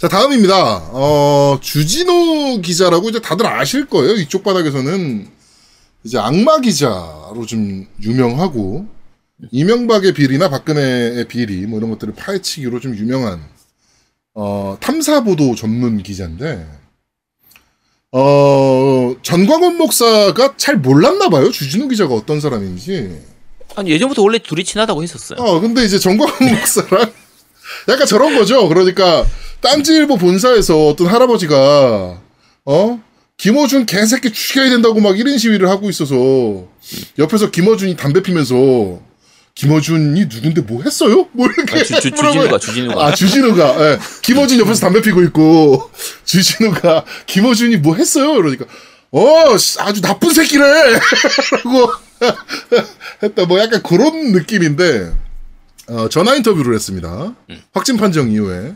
[0.00, 0.88] 자, 다음입니다.
[0.92, 4.14] 어, 주진우 기자라고 이제 다들 아실 거예요.
[4.14, 5.28] 이쪽 바닥에서는
[6.04, 8.86] 이제 악마 기자로 좀 유명하고,
[9.50, 13.44] 이명박의 비리나 박근혜의 비리, 뭐 이런 것들을 파헤치기로 좀 유명한,
[14.32, 16.66] 어, 탐사 보도 전문 기자인데,
[18.12, 21.50] 어, 전광훈 목사가 잘 몰랐나 봐요.
[21.50, 23.20] 주진우 기자가 어떤 사람인지.
[23.76, 25.38] 아니 예전부터 원래 둘이 친하다고 했었어요.
[25.40, 27.12] 어, 근데 이제 정광훈 목사랑
[27.88, 28.68] 약간 저런 거죠.
[28.68, 29.26] 그러니까
[29.60, 32.20] 딴지일보 본사에서 어떤 할아버지가
[32.66, 33.00] 어
[33.36, 36.66] 김어준 개새끼 죽여야 된다고 막 이런 시위를 하고 있어서
[37.18, 39.00] 옆에서 김어준이 담배 피면서
[39.54, 41.26] 김어준이 누군데 뭐 했어요?
[41.32, 42.10] 뭐 이렇게 아, 주, 주.
[42.10, 43.98] 주진우가 주진우가 아 주진우가 예.
[44.22, 45.90] 김어준 옆에서 담배 피고 있고
[46.24, 48.34] 주진우가 김어준이 뭐 했어요?
[48.34, 48.66] 그러니까
[49.10, 50.62] 어 씨, 아주 나쁜 새끼래
[51.64, 51.92] 라고
[53.22, 55.12] 했다 뭐 약간 그런 느낌인데
[55.90, 57.34] 어, 전화 인터뷰를 했습니다.
[57.72, 58.74] 확진 판정 이후에.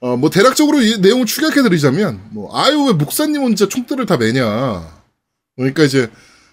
[0.00, 4.86] 어, 뭐 대략적으로 이 내용을 축약해 드리자면 뭐 아유 왜 목사님 혼자 총대를 다 매냐?
[5.56, 6.08] 그러니까 이제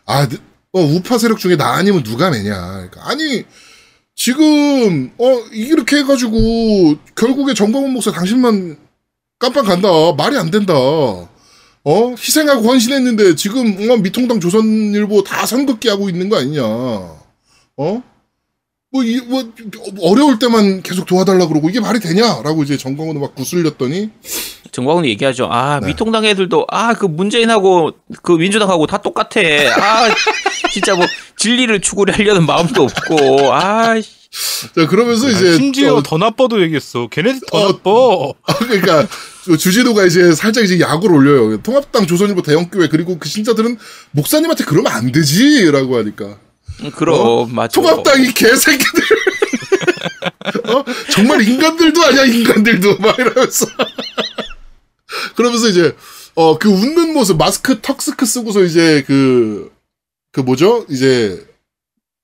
[0.05, 0.27] 아
[0.71, 2.59] 어, 우파 세력 중에 나 아니면 누가 매냐?
[2.71, 3.43] 그러니까 아니
[4.15, 8.77] 지금 어 이렇게 해가지고 결국에 정광훈 목사 당신만
[9.37, 9.89] 깜빵 간다.
[10.17, 10.73] 말이 안 된다.
[10.73, 12.15] 어?
[12.17, 16.63] 희생하고 헌신했는데 지금 어, 미통당 조선일보 다 선긋기 하고 있는 거 아니냐?
[16.63, 18.03] 어?
[18.95, 19.43] 뭐, 이, 뭐,
[20.01, 24.09] 어려울 때만 계속 도와달라 그러고 이게 말이 되냐라고 이제 정광훈은 막 구슬렸더니
[24.71, 25.47] 정광훈이 얘기하죠.
[25.51, 25.87] 아 네.
[25.87, 29.39] 미통당 애들도 아 그 문재인하고 그 민주당하고 다 똑같아.
[29.41, 30.07] 아
[30.71, 31.05] 진짜 뭐
[31.37, 34.09] 진리를 추구를 하려는 마음도 없고 아 씨.
[34.75, 37.07] 자 그러면서 이제 심지어 어, 더 나빠도 얘기했어.
[37.09, 38.57] 걔네들 더 어, 나빠.
[38.59, 39.07] 그러니까
[39.45, 41.57] 주- 주진우가 이제 살짝 이제 야구를 올려요.
[41.61, 43.77] 통합당 조선일보 대형교회 그리고 그 신자들은
[44.11, 46.35] 목사님한테 그러면 안 되지 라고 하니까 음,
[46.95, 47.73] 그럼 맞아.
[47.81, 49.03] 통합당 이 개새끼들
[50.75, 50.83] 어?
[51.11, 53.65] 정말 인간들도 아니야 인간들도 막 이러면서
[55.35, 55.95] 그러면서 이제
[56.35, 59.71] 어 그 웃는 모습 마스크 턱스크 쓰고서 이제 그그
[60.45, 61.45] 뭐죠 이제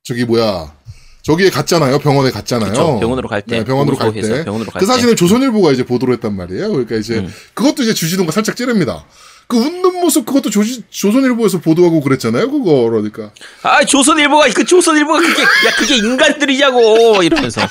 [0.04, 0.74] 저기 뭐야
[1.22, 3.60] 저기에 갔잖아요 병원에 갔잖아요 그쵸, 병원으로 갈 때.
[3.60, 4.34] 네, 병원으로 갈 보고서 때.
[4.34, 4.92] 해서 병원으로 갈그 때.
[4.92, 6.70] 사진을 조선일보가 이제 보도를 했단 말이에요.
[6.72, 7.34] 그러니까 이제 음.
[7.54, 9.06] 그것도 이제 주진우가 살짝 찌릅니다.
[9.52, 12.50] 그 웃는 모습 그것도 조, 조선일보에서 보도하고 그랬잖아요.
[12.50, 13.34] 그거 그러니까
[13.64, 17.60] 아 조선일보가 그 조선일보가 그게 야 그게 인간들이냐고 이러면서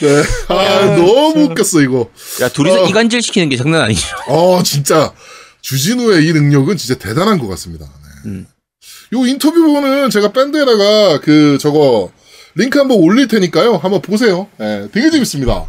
[0.00, 0.22] 네.
[0.48, 2.10] 아 너무 웃겼어 이거.
[2.42, 2.86] 야 둘이서 어.
[2.86, 4.06] 이간질 시키는 게 장난 아니죠.
[4.28, 5.14] 어 진짜
[5.62, 7.86] 주진우의 이 능력은 진짜 대단한 것 같습니다.
[7.86, 8.28] 네.
[8.28, 8.46] 음.
[9.14, 12.12] 요 인터뷰 부분은 제가 밴드에다가 그 저거
[12.54, 13.76] 링크 한번 올릴 테니까요.
[13.76, 14.46] 한번 보세요.
[14.58, 15.64] 네, 되게 재밌습니다.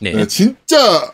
[0.00, 0.14] 네.
[0.14, 1.12] 네, 진짜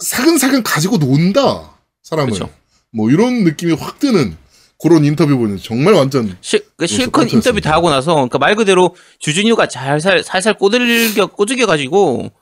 [0.00, 1.70] 사근사근 가지고 논다
[2.02, 2.50] 사람을 그쵸.
[2.92, 4.36] 뭐 이런 느낌이 확 드는
[4.82, 7.30] 그런 인터뷰 보는 정말 완전 실, 그 실컷.
[7.32, 12.32] 인터뷰 다 하고 나서 그러니까 말 그대로 주진우가 잘살 살살 꼬들겨 꼬죽여 가지고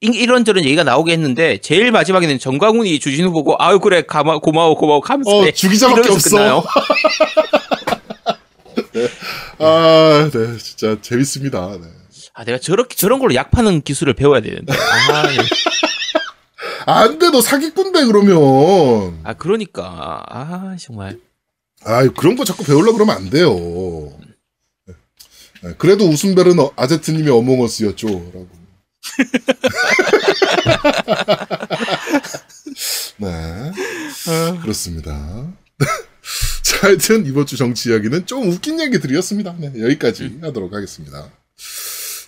[0.00, 5.30] 이런저런 얘기가 나오게 했는데 제일 마지막에는 정광훈이 주진우 보고 아유 그래 가마, 고마워 고마워 하면서
[5.30, 6.30] 어 네, 주기자밖에 없어.
[6.30, 6.64] 끝나요.
[9.58, 11.78] 아, 네, 진짜 재밌습니다.
[11.80, 11.86] 네.
[12.34, 14.72] 아 내가 저렇게 저런 걸로 약 파는 기술을 배워야 되는데.
[14.72, 15.36] 아, 예.
[16.86, 19.20] 안 돼, 너 사기꾼데, 그러면.
[19.24, 21.18] 아 그러니까 아 정말
[21.84, 23.54] 아 그런 거 자꾸 배우려고 그러면 안 돼요.
[25.62, 28.08] 네, 그래도 웃음벨은 어- 아제트님이 어몽어스였죠.
[28.08, 28.48] 라고.
[33.18, 33.72] 네.
[34.62, 35.46] 그렇습니다.
[36.62, 39.54] 자, 하여튼 이번 주 정치 이야기는 좀 웃긴 얘기들이었습니다.
[39.58, 41.30] 네, 여기까지 하도록 하겠습니다.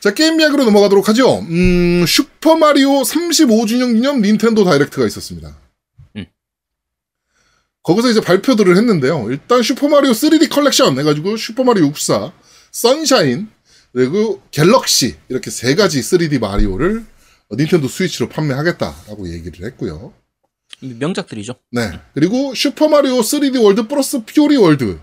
[0.04, 1.38] 자, 게임 이야기로 넘어가도록 하죠.
[1.48, 5.56] 음, Super Mario 35주년 기념 Nintendo Direct가 있었습니다.
[6.16, 6.26] 음.
[7.82, 9.30] 거기서 이제 발표들을 했는데요.
[9.30, 12.32] 일단 Super Mario 3D 컬렉션 해가지고 Super Mario 64,
[12.70, 13.48] Sunshine,
[13.94, 17.06] 그리고 Galaxy 이렇게 세 가지 3D 마리오를
[17.52, 20.12] Nintendo Switch로 판매하겠다라고 얘기를 했고요.
[20.82, 21.54] 명작들이죠.
[21.70, 21.98] 네.
[22.12, 25.00] 그리고 Super Mario 3D World Plus Fury World.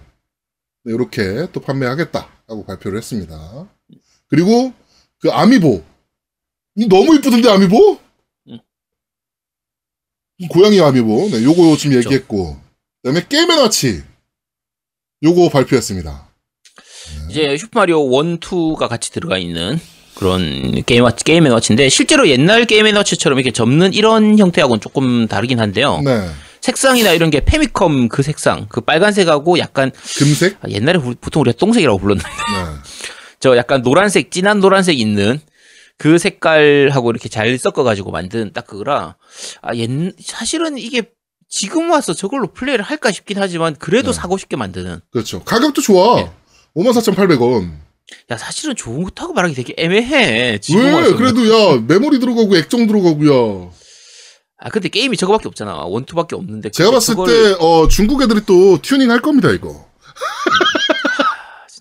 [0.84, 3.68] 네, 이렇게 또 판매하겠다라고 발표를 했습니다.
[4.28, 4.74] 그리고
[5.22, 5.84] 그 amiibo.
[6.78, 8.00] 이 너무 이쁘던데 amiibo?
[8.50, 8.60] 응.
[10.40, 11.30] 이 고양이 amiibo.
[11.32, 12.10] 네, 요거 지금 그쵸.
[12.10, 12.60] 얘기했고.
[13.04, 14.04] 그다음에 Game and Watch.
[15.24, 16.28] 요거 발표했습니다.
[17.30, 19.80] 이제 Super Mario 1, 2가 같이 들어가 있는
[20.16, 24.82] 그런 Game Watch, Game and Watch인데 실제로 옛날 Game and Watch처럼 이렇게 접는 이런 형태하고는
[24.82, 26.02] 조금 다르긴 한데요.
[26.04, 26.30] 네.
[26.62, 30.58] 색상이나 이런 게 페미컴 그 색상, 그 빨간색하고 약간 금색?
[30.62, 32.36] 아, 옛날에 보통 우리가 똥색이라고 불렀는데 네.
[33.42, 35.40] 저 약간 노란색, 진한 노란색 있는
[35.98, 39.18] 그 색깔하고 이렇게 잘 섞어가지고 만든 딱 그거라
[39.62, 39.90] 아, 옛,
[40.24, 41.04] 사실은 이게
[41.50, 44.18] 지금 와서 저걸로 플레이를 할까 싶긴 하지만 그래도 네.
[44.18, 45.44] 사고 싶게 만드는 그렇죠.
[45.44, 46.16] 가격도 좋아.
[46.18, 46.32] 네.
[46.76, 47.72] 54,800원.
[48.30, 50.92] 야 사실은 좋다고 말하기 되게 애매해 지금 왜?
[50.94, 51.18] 와서는.
[51.18, 53.72] 그래도 야, 메모리 들어가고 액정 들어가고 야.
[54.64, 58.80] 아 근데 게임이 저거밖에 없잖아 원투밖에 없는데 제가 봤을 저걸- 때, 어, 중국 애들이 또
[58.82, 59.90] 튜닝 할 겁니다, 이거.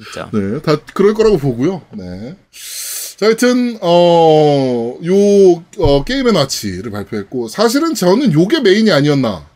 [0.00, 1.82] 아, 진짜 네, 다 그럴 거라고 보고요.
[1.92, 2.36] 네.
[3.18, 9.46] 자, 하여튼, 어, 요, 어, 게임 앤 와치를 발표했고, 사실은 저는 요게 메인이 아니었나.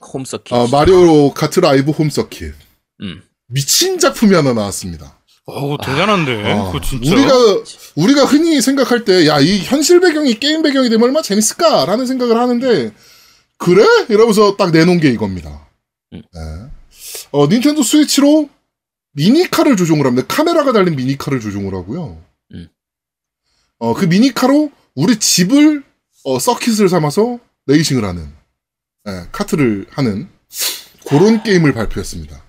[0.00, 2.54] 홈서킷 아, 마리오 카트 라이브 홈 서킷.
[3.02, 3.22] 음.
[3.46, 5.16] 미친 작품이 하나 나왔습니다.
[5.46, 6.52] 어우 대단한데.
[6.52, 7.10] 아, 그거 진짜.
[7.10, 7.34] 우리가,
[7.94, 12.92] 우리가 흔히 생각할 때, 야, 이 현실 배경이 게임 배경이 되면 얼마나 재밌을까라는 생각을 하는데,
[13.58, 13.84] 그래?
[14.08, 15.68] 이러면서 딱 내놓은 게 이겁니다.
[16.12, 16.22] 음.
[16.34, 16.40] 네.
[17.30, 18.48] 어, 닌텐도 스위치로
[19.18, 20.26] 미니카를 조종을 합니다.
[20.28, 22.22] 카메라가 달린 미니카를 조종을 하고요.
[22.54, 22.68] 음.
[23.78, 25.82] 어, 그 미니카로 우리 집을,
[26.24, 28.32] 어, 서킷을 삼아서 레이싱을 하는,
[29.08, 30.28] 예, 카트를 하는,
[31.06, 32.44] 그런 게임을 발표했습니다.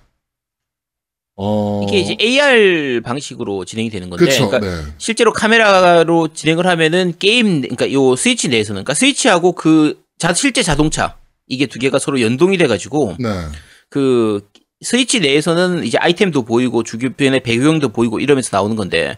[1.42, 4.94] 어, 이게 이제 AR 방식으로 진행이 되는 건데 그쵸, 그러니까 네.
[4.98, 11.18] 실제로 카메라로 진행을 하면은 게임 그러니까 요 스위치 내에서는 그러니까 스위치하고 그 자, 실제 자동차
[11.48, 13.30] 이게 두 개가 서로 연동이 돼 가지고 네.
[13.90, 14.50] 그
[14.82, 19.18] 스위치 내에서는 이제 아이템도 보이고 주변의 배경도 보이고 이러면서 나오는 건데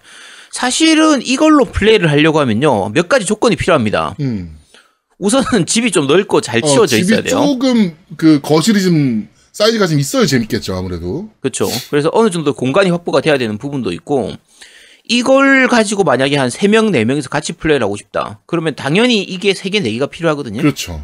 [0.52, 4.16] 사실은 이걸로 플레이를 하려고 하면요 몇 가지 조건이 필요합니다.
[4.22, 4.58] 음.
[5.20, 7.36] 우선은 집이 좀 넓고 잘 어, 치워져 집이 있어야 돼요.
[7.36, 11.30] 조금 그 거실이 좀 사이즈가 좀 있어야 재밌겠죠 아무래도.
[11.42, 11.68] 그렇죠.
[11.92, 14.34] 그래서 어느 정도 공간이 확보가 돼야 되는 부분도 있고
[15.04, 18.40] 이걸 가지고 만약에 한 3명, 4명이서 같이 플레이를 하고 싶다.
[18.48, 20.60] 그러면 당연히 이게 3개, 4개가 필요하거든요.
[20.60, 21.04] 그렇죠.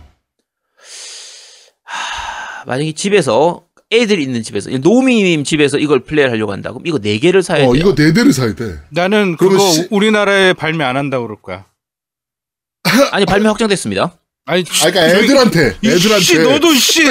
[2.66, 6.72] 만약에 집에서 애들 있는 집에서 노미님 집에서 이걸 플레이를 하려고 한다.
[6.72, 7.76] 그럼 이거 4개를 사야 어 돼요.
[7.82, 8.80] 이거 네 대를 사야 돼.
[8.90, 11.66] 나는 그거 시- 우리나라에 발매 안 한다고 그럴 거야.
[13.12, 14.18] 아니 발매 확정됐습니다.
[14.46, 16.20] 아니, 아 그러니까 애들한테 이 애들한테.
[16.24, 17.02] 씨, 너도 씨,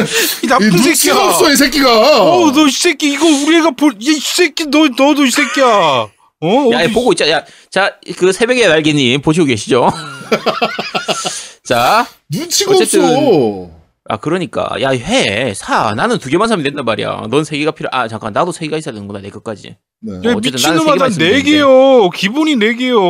[0.43, 1.15] 이 나쁜 이 새끼야.
[1.19, 2.23] 없어 이 새끼가.
[2.33, 5.65] 어, 너 이 새끼 이거 우리 애가 볼, 이 새끼 너 너도 이 새끼야.
[5.67, 7.29] 어, 야, 어디- 보고 있자.
[7.31, 9.91] 야, 자, 그 새벽의 날개님 보시고 계시죠?
[11.65, 13.76] 자, 눈치가 어쨌든- 없어.
[14.09, 15.95] 아 그러니까 야 해, 사.
[15.95, 17.27] 나는 두 개만 사면 된단 말이야.
[17.31, 17.88] 넌 세 개가 필요.
[17.92, 19.77] 아 잠깐, 나도 세 개가 있어야 되는구나 내 것까지.
[20.03, 20.21] 네.
[20.23, 22.11] 세 미친놈아, 난네 개요.
[22.11, 23.01] 기본이 네 개요.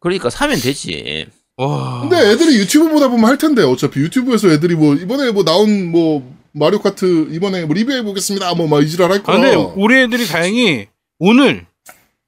[0.00, 1.26] 그러니까 사면 되지.
[1.56, 2.00] 와.
[2.02, 6.34] 근데 애들이 유튜브 보다 보면 할 텐데 어차피 유튜브에서 애들이 뭐 이번에 뭐 나온 뭐
[6.52, 8.54] 마리오 카트 이번에 뭐 리뷰해 보겠습니다.
[8.54, 9.36] 뭐 막 이지랄 할 아, 거야.
[9.40, 10.86] 근데 우리 애들이 다행히
[11.18, 11.66] 오늘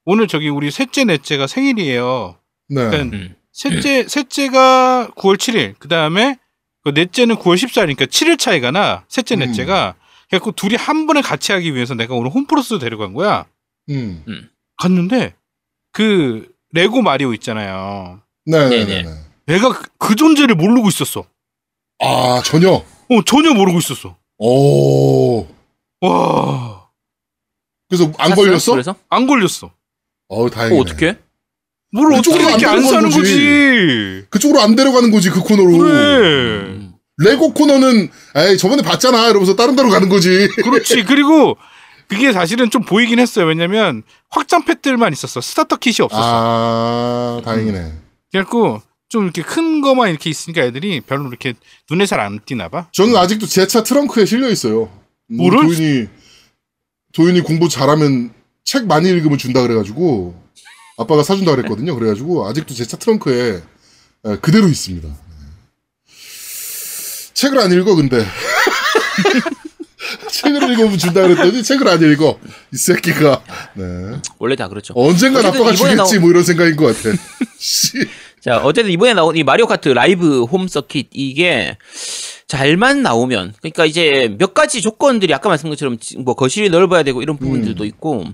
[0.05, 2.37] 오늘 저기 우리 셋째 넷째가 생일이에요.
[2.69, 2.89] 네.
[2.89, 3.35] 그러니까 음.
[3.53, 5.75] 셋째 셋째가 9월 7일.
[5.79, 6.39] 그 다음에 그
[6.91, 9.03] 넷째는 9월 14일이니까 7일 차이가 나.
[9.07, 9.39] 셋째 음.
[9.39, 9.95] 넷째가
[10.29, 13.45] 그래갖고 둘이 한 번에 같이 하기 위해서 내가 오늘 홈플러스 데려간 거야.
[13.89, 14.23] 음.
[14.77, 15.33] 갔는데
[15.91, 18.21] 그 레고 마리오 있잖아요.
[18.45, 18.85] 네네네.
[18.85, 19.15] 네네.
[19.47, 21.25] 내가 그, 그 존재를 모르고 있었어.
[21.99, 22.69] 아 전혀.
[22.71, 24.15] 어 전혀 모르고 있었어.
[24.37, 25.47] 오.
[26.01, 26.89] 와.
[27.89, 28.45] 그래서 안 샀어요?
[28.45, 28.71] 걸렸어?
[28.73, 28.95] 그래서?
[29.09, 29.71] 안 걸렸어.
[30.29, 30.77] 어 다행이네.
[30.77, 31.17] 어, 어떻게?
[31.91, 33.19] 뭘 어떻게 그쪽으로 이렇게 안 안 사는 거지.
[33.19, 34.25] 거지.
[34.29, 35.77] 그쪽으로 안 데려가는 거지 그 코너로.
[35.77, 35.89] 그래.
[35.91, 36.93] 음.
[37.21, 40.47] 레고 코너는 에이 저번에 봤잖아 이러면서 다른 데로 가는 거지.
[40.63, 41.03] 그렇지.
[41.03, 41.57] 그리고
[42.07, 43.45] 그게 사실은 좀 보이긴 했어요.
[43.45, 45.41] 왜냐면 확장 팩들만 있었어.
[45.41, 46.21] 스타터 킷이 없었어.
[46.23, 47.93] 아 다행이네.
[48.31, 51.53] 그래갖고 좀 이렇게 큰 거만 이렇게 있으니까 애들이 별로 이렇게
[51.89, 52.87] 눈에 잘 안 띄나 봐.
[52.93, 54.83] 저는 아직도 제 차 트렁크에 실려 있어요.
[55.31, 55.61] 음, 뭐를?
[55.65, 56.07] 도윤이
[57.13, 58.31] 도윤이 공부 잘하면
[58.63, 60.38] 책 많이 읽으면 준다 그래가지고
[60.99, 61.95] 아빠가 사준다 그랬거든요.
[61.95, 63.61] 그래가지고 아직도 제 차 트렁크에
[64.25, 65.07] 에, 그대로 있습니다.
[65.07, 65.13] 네.
[67.33, 68.25] 책을 안 읽어 근데
[70.31, 72.39] 책을 읽으면 준다 그랬더니 책을 안 읽어
[72.73, 73.41] 이 새끼가
[73.75, 73.83] 네.
[74.39, 74.93] 원래 다 그렇죠.
[74.95, 77.15] 언젠간 어쨌든 아빠가 주겠지 나온- 뭐 이런 생각인 것 같아.
[77.57, 77.93] 씨.
[78.41, 81.77] 자, 어쨌든 이번에 나온 이 마리오 카트 라이브 홈 서킷 이게
[82.47, 87.21] 잘만 나오면 그러니까 이제 몇 가지 조건들이 아까 말씀드린 것처럼 지- 뭐 거실이 넓어야 되고
[87.21, 87.87] 이런 부분들도 음.
[87.87, 88.25] 있고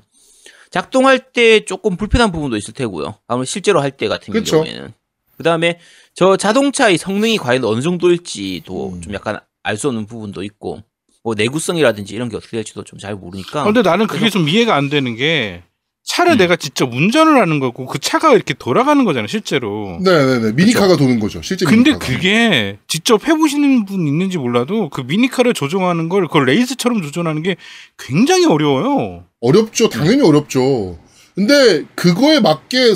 [0.76, 3.16] 작동할 때 조금 불편한 부분도 있을 테고요.
[3.30, 4.58] 아무래도 실제로 할 때 같은 그쵸.
[4.58, 4.92] 경우에는
[5.38, 5.80] 그 다음에
[6.14, 9.02] 저 자동차의 성능이 과연 어느 정도일지도 음.
[9.02, 10.82] 좀 약간 알 수 없는 부분도 있고
[11.24, 14.90] 뭐 내구성이라든지 이런 게 어떻게 될지도 좀 잘 모르니까 근데 나는 그게 좀 이해가 안
[14.90, 15.64] 되는 게
[16.06, 16.38] 차를 음.
[16.38, 20.00] 내가 직접 운전을 하는 거고 그 차가 이렇게 돌아가는 거잖아 실제로.
[20.04, 21.42] 네네네 미니카가 도는 거죠.
[21.42, 22.06] 실제 근데 미니카가.
[22.06, 27.56] 그게 직접 해보시는 분 있는지 몰라도 그 미니카를 조종하는 걸 그걸 레이스처럼 조종하는 게
[27.98, 29.26] 굉장히 어려워요.
[29.42, 29.90] 어렵죠.
[29.90, 31.00] 당연히 어렵죠.
[31.34, 32.94] 근데 그거에 맞게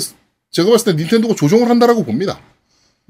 [0.52, 2.40] 제가 봤을 때 닌텐도가 조정을 한다라고 봅니다.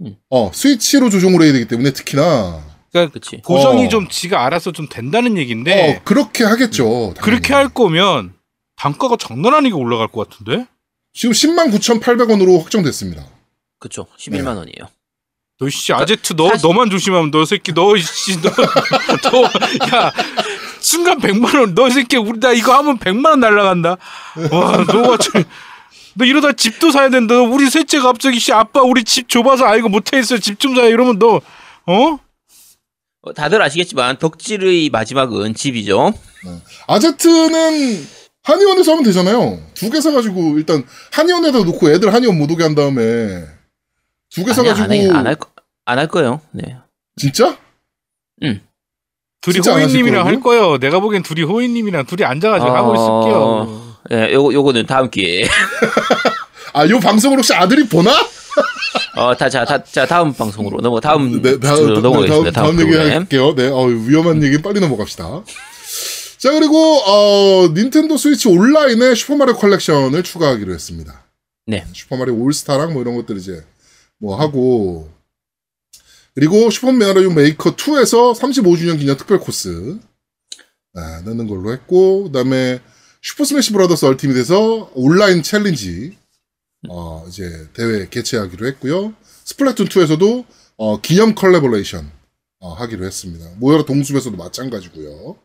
[0.00, 0.16] 음.
[0.30, 2.58] 어, 스위치로 조정을 해야 되기 때문에 특히나
[2.90, 3.20] 그러니까.
[3.44, 3.88] 고정이 어.
[3.88, 6.84] 좀 지가 알아서 좀 된다는 얘기인데 어, 그렇게 하겠죠.
[6.84, 7.14] 당연히.
[7.14, 7.20] 네.
[7.20, 8.32] 그렇게 할 거면
[8.80, 10.66] 단가가 장난 아니게 올라갈 것 같은데?
[11.12, 13.22] 지금 10만 9,800원으로 확정됐습니다.
[13.22, 13.28] 네.
[14.18, 14.88] 11만 원이에요.
[15.58, 19.42] 너 씨 아제트 너 사실- 너만 조심하면 너 새끼 너 씨 너 너
[19.92, 20.10] 야
[20.80, 23.98] 순간 100만 원 너 새끼 우리 나 이거 하면 100만 원 날라간다.
[24.50, 25.44] 와 너가 참-
[26.14, 27.34] 너 이러다 집도 사야 된다.
[27.34, 30.74] 너 우리 셋째 갑자기 씨 아빠 우리 집 좁아서 아 이거 못해 있어 집 좀
[30.74, 31.42] 사야 이러면 너
[31.86, 32.18] 어?
[33.22, 36.14] 어, 다들 아시겠지만 덕질의 마지막은 집이죠.
[36.86, 38.08] 아제트는
[38.50, 39.58] 한의원에서 하면 되잖아요.
[39.74, 43.44] 두 개 사가지고 일단 한의원에다 놓고 애들 한의원 못 오게 한 다음에
[44.30, 44.84] 두 개 사가지고
[45.16, 45.36] 안할
[45.84, 46.40] 안할 거예요.
[46.52, 46.76] 네.
[47.16, 47.56] 진짜?
[49.42, 50.40] 둘이 안 하실 호인님이랑 할?
[50.40, 50.78] 거예요.
[50.78, 53.90] 내가 보기엔 둘이 호인님이랑 둘이 앉아가지고 어, 하고 있을게요.
[54.12, 55.44] 예, 요거 요거는 다음 기회에.
[56.74, 58.10] 아, 요 방송을 혹시 아들이 보나?
[59.16, 62.50] 어, 다, 자, 다, 자, 다음 방송으로 넘어, 다음, 네, 다음, 주로 다음, 넘어가겠습니다.
[62.52, 63.18] 다음, 다음, 다음 얘기 프로그램.
[63.18, 63.54] 할게요.
[63.56, 65.42] 네, 어, 위험한 얘기 빨리 넘어갑시다.
[66.40, 71.22] 자, 그리고, 어, 닌텐도 스위치 온라인에 슈퍼마리오 컬렉션을 추가하기로 했습니다.
[71.66, 71.86] 네.
[71.92, 73.62] 슈퍼마리오 올스타랑 뭐 이런 것들 이제
[74.18, 75.10] 뭐 하고,
[76.34, 79.98] 그리고 슈퍼마리오 메이커 2에서 35주년 기념 특별 코스,
[80.94, 82.80] 아, 넣는 걸로 했고, 그 다음에
[83.20, 86.16] 슈퍼 스매시 브라더스 얼티밋에서 온라인 챌린지,
[86.88, 89.12] 어, 이제 대회 개최하기로 했고요.
[89.44, 90.46] 스플래툰 2에서도
[90.78, 92.10] 어, 기념 컬래버레이션
[92.60, 93.46] 어, 하기로 했습니다.
[93.58, 95.36] 모여라 동숲에서도 마찬가지고요.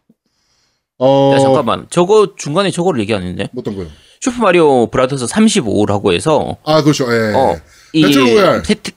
[0.97, 1.87] 어, 야, 잠깐만.
[1.89, 3.49] 저거, 중간에 저거를 얘기 안 했네.
[3.55, 3.87] 어떤 거요?
[4.21, 7.05] 슈퍼 마리오 브라더스 35라고 해서, 아, 그렇죠.
[7.13, 7.33] 예.
[7.33, 7.59] 어,
[7.93, 8.63] 이, 배틀로얄.
[8.63, 8.91] 테트,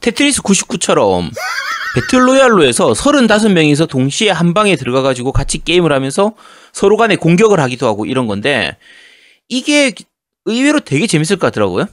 [0.00, 1.30] 테트리스 99처럼,
[1.94, 6.32] 배틀로얄로 해서 35명이서 동시에 한 방에 들어가 가지고 같이 게임을 하면서
[6.72, 8.76] 서로 간에 공격을 하기도 하고 이런 건데,
[9.48, 9.92] 이게
[10.46, 11.86] 의외로 되게 재밌을 것 같더라고요.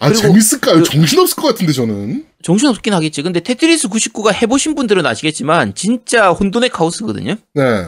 [0.00, 0.76] 아, 재밌을까요?
[0.78, 2.24] 그- 정신없을 것 같은데, 저는.
[2.42, 3.22] 정신없긴 하겠지.
[3.22, 7.34] 근데 테트리스 99가 해보신 분들은 아시겠지만, 진짜 혼돈의 카오스거든요?
[7.54, 7.86] 네.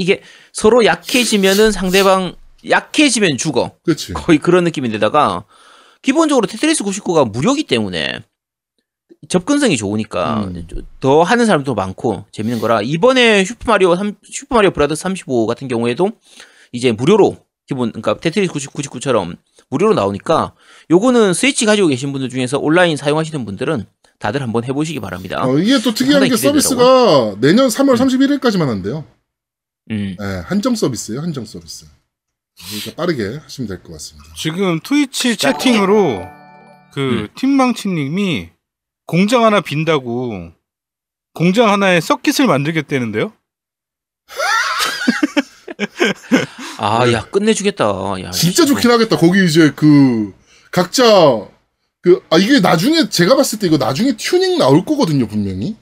[0.00, 0.22] 이게
[0.54, 2.34] 서로 약해지면은 상대방
[2.68, 3.72] 약해지면 죽어.
[3.84, 4.14] 그렇지.
[4.14, 5.44] 거의 그런 느낌인데다가
[6.00, 8.20] 기본적으로 테트리스 99가 무료기 때문에
[9.28, 10.66] 접근성이 좋으니까 음.
[11.00, 16.10] 더 하는 사람도 많고 재밌는 거라 이번에 슈퍼마리오 3, 슈퍼마리오 브라더스 35 같은 경우에도
[16.72, 17.36] 이제 무료로
[17.66, 19.36] 기본 그러니까 테트리스 99 처럼
[19.68, 20.54] 무료로 나오니까
[20.90, 23.84] 요거는 스위치 가지고 계신 분들 중에서 온라인 사용하시는 분들은
[24.18, 25.44] 다들 한번 해보시기 바랍니다.
[25.44, 29.04] 어, 이게 또 특이한 게 서비스가 내년 3월 31일까지만 한대요.
[29.90, 30.16] 음.
[30.18, 31.86] 네, 한정 서비스예요, 한정 서비스.
[32.68, 34.28] 그러니까 빠르게 하시면 될 것 같습니다.
[34.36, 36.26] 지금 트위치 채팅으로
[36.92, 37.28] 그 음.
[37.36, 38.50] 팀망치님이
[39.06, 40.52] 공장 하나 빈다고
[41.32, 43.32] 공장 하나에 서킷을 만들겠다는데요?
[46.78, 47.84] 아, 야 끝내주겠다.
[48.22, 48.64] 야, 진짜.
[48.66, 49.16] 좋긴 하겠다.
[49.16, 50.34] 거기 이제 그
[50.70, 51.04] 각자
[52.02, 55.76] 그 아 이게 나중에 제가 봤을 때 이거 나중에 튜닝 나올 거거든요 분명히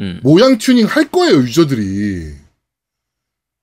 [0.00, 0.18] 음.
[0.22, 2.32] 모양 튜닝 할 거예요 유저들이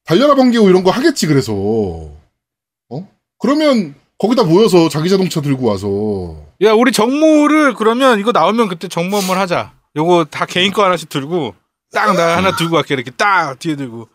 [0.09, 1.53] 달려라 번개호 이런 거 하겠지 그래서.
[1.53, 3.07] 어?
[3.37, 6.35] 그러면 거기다 모여서 자기 자동차 들고 와서.
[6.63, 9.73] 야 우리 정모를 그러면 이거 나오면 그때 정모 한번 하자.
[9.95, 11.53] 요거 다 개인 거 하나씩 들고
[11.93, 12.95] 딱 나 하나 들고 갈게.
[12.95, 14.07] 이렇게 딱 뒤에 들고.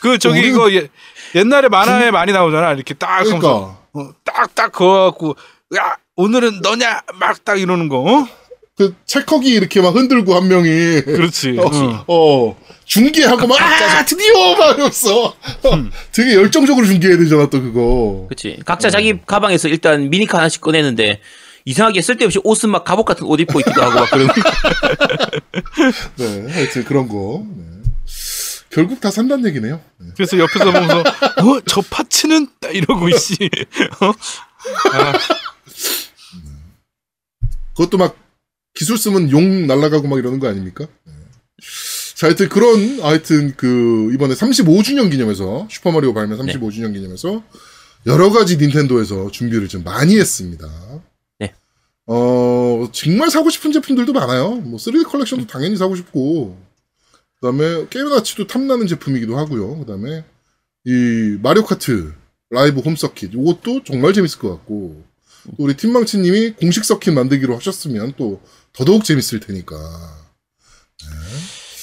[0.00, 0.88] 그 저기 우리- 이거 예-
[1.34, 2.72] 옛날에 만화에 많이 나오잖아.
[2.72, 3.38] 이렇게 딱 하면서.
[3.38, 3.78] 그러니까.
[3.92, 5.36] 어, 딱딱 그어갖고
[5.76, 7.02] 야 오늘은 너냐?
[7.20, 8.26] 막 딱 이러는 거 어?
[8.76, 11.98] 그 체커기 이렇게 막 흔들고 한 명이 그렇지 어, 응.
[12.06, 12.56] 어,
[12.86, 15.36] 중계하고 막 아, 드디어 막 이러면서
[16.12, 18.58] 되게 열정적으로 중계해야 되잖아 또 그거 그치.
[18.64, 21.20] 각자 자기 가방에서 일단 미니카 하나씩 꺼내는데,
[21.64, 24.28] 이상하게 쓸데없이 옷은 막 갑옷 같은 옷 입고 있기도 하고 막 그런.
[26.16, 27.44] 네, 하여튼 그런 거.
[27.54, 27.64] 네.
[28.70, 29.80] 결국 다 산다는 얘기네요.
[29.98, 30.08] 네.
[30.16, 33.36] 그래서 옆에서 보면서 어 저 파츠는 딱 이러고 있지.
[34.00, 34.12] 어?
[34.92, 35.12] 아,
[37.76, 38.16] 그것도 막
[38.74, 40.86] 기술 쓰면 용 날아가고 막 이러는 거 아닙니까?
[41.04, 41.12] 네.
[42.14, 47.42] 자, 하여튼 그런, 하여튼 그, 이번에 35주년 기념해서, 슈퍼마리오 발매 35주년 기념해서,
[48.06, 50.68] 여러 가지 닌텐도에서 준비를 좀 많이 했습니다.
[51.38, 51.52] 네.
[52.06, 54.54] 어, 정말 사고 싶은 제품들도 많아요.
[54.54, 56.56] 뭐, 3D 컬렉션도 당연히 사고 싶고,
[57.40, 59.80] 그 다음에 게임 가치도 탐나는 제품이기도 하고요.
[59.80, 60.24] 그 다음에,
[60.84, 62.12] 이, 마리오 카트,
[62.50, 65.02] 라이브 홈 서킷, 이것도 정말 재밌을 것 같고,
[65.44, 68.40] 또 우리 팀망치님이 공식 서킷 만들기로 하셨으면 또
[68.72, 69.76] 더더욱 재밌을 테니까.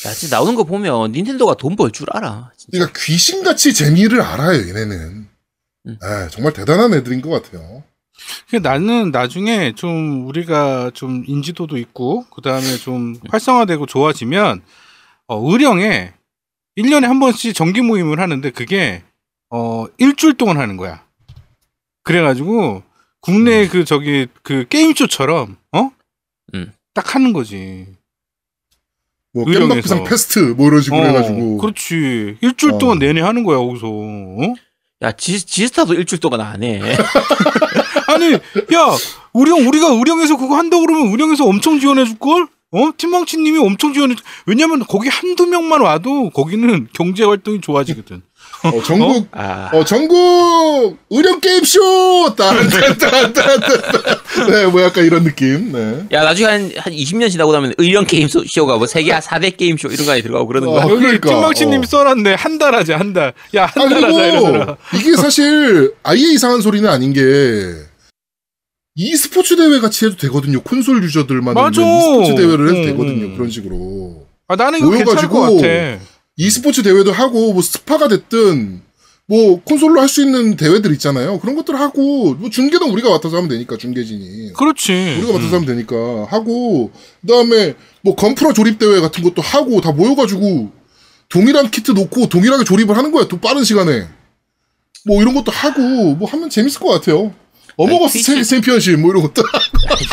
[0.06, 2.52] 야, 진짜 나오는 거 보면 닌텐도가 돈 벌 줄 알아.
[2.58, 2.72] 진짜.
[2.72, 5.28] 그러니까 귀신같이 재미를 알아요, 얘네는.
[5.88, 5.98] 음.
[6.04, 7.84] 에, 정말 대단한 애들인 것 같아요.
[8.50, 14.62] 그 나는 나중에 좀 우리가 좀 인지도도 있고 그 다음에 좀 활성화되고 좋아지면
[15.28, 16.14] 어, 의령에
[16.78, 19.04] 1년에 한 번씩 정기 모임을 하는데 그게
[19.50, 21.04] 어 일주일 동안 하는 거야.
[22.04, 22.84] 그래가지고
[23.22, 25.92] 국내 그 저기 그 게임쇼처럼 어?
[26.56, 26.74] 음.
[27.00, 27.88] 딱 하는 거지.
[29.34, 29.46] 뭐.
[29.46, 31.58] 깻박부상 페스트, 뭐 이런 식으로 어, 해가지고.
[31.58, 32.38] 그렇지.
[32.42, 32.78] 일주일 어.
[32.78, 33.88] 동안 내내 하는 거야 거기서.
[33.88, 34.54] 어?
[35.02, 36.82] 야, 지, 지스타도 일주일 동안 안 해.
[38.08, 38.98] 아니, 야,
[39.34, 42.48] 의령, 우리가 의령에서 그거 한다고 그러면 의령에서 엄청 지원해줄 걸?
[42.72, 42.92] 어?
[42.98, 44.16] 팀망치님이 엄청 지원해.
[44.46, 48.24] 왜냐면 거기 한두 명만 와도 거기는 경제 활동이 좋아지거든.
[48.64, 52.36] 어, 전국, 아, 어, 전국 의령 게임쇼!
[52.36, 53.60] 딴딴딴딴딴.
[54.50, 55.72] 네, 뭐 약간 이런 느낌.
[55.72, 56.04] 네.
[56.12, 60.12] 야, 나중에 한, 한 20년 지나고 나면 의령 게임쇼가 뭐 세계 4대 게임쇼 이런 거
[60.12, 60.84] 안에 들어가고 그러는 거야.
[60.84, 61.88] 어, 여기 그러니까, 팀망치님이 어.
[61.90, 62.34] 써놨네.
[62.34, 63.34] 한 달 하자, 한 달.
[63.56, 64.18] 야, 아, 한달 하자.
[64.32, 67.22] 그리고 이게 사실 아예 이상한 소리는 아닌 게
[68.96, 70.62] e스포츠 대회 같이 해도 되거든요.
[70.62, 71.82] 콘솔 유저들만 맞아.
[71.82, 73.26] 있는 e스포츠 대회를 해도 음, 되거든요.
[73.28, 73.36] 음.
[73.38, 74.26] 그런 식으로.
[74.50, 76.00] 아, 나는 이거 괜찮을 것 모여가지고 같아.
[76.40, 78.82] E스포츠 대회도 하고 뭐 스파가 됐든
[79.28, 81.40] 뭐 콘솔로 할 수 있는 대회들 있잖아요.
[81.40, 84.54] 그런 것들 하고 뭐 중계는 우리가 맡아서 하면 되니까 중계진이.
[84.54, 84.92] 그렇지.
[85.20, 85.54] 우리가 맡아서 음.
[85.56, 85.96] 하면 되니까
[86.30, 90.72] 하고 그다음에 뭐 건프라 조립 대회 같은 것도 하고 다 모여가지고
[91.28, 93.28] 동일한 키트 놓고 동일하게 조립을 하는 거야.
[93.28, 94.08] 또 빠른 시간에
[95.06, 95.82] 뭐 이런 것도 하고
[96.16, 97.34] 뭐 하면 재밌을 것 같아요.
[97.84, 99.42] 어머거스 챔- 챔피언십 뭐 이런 것도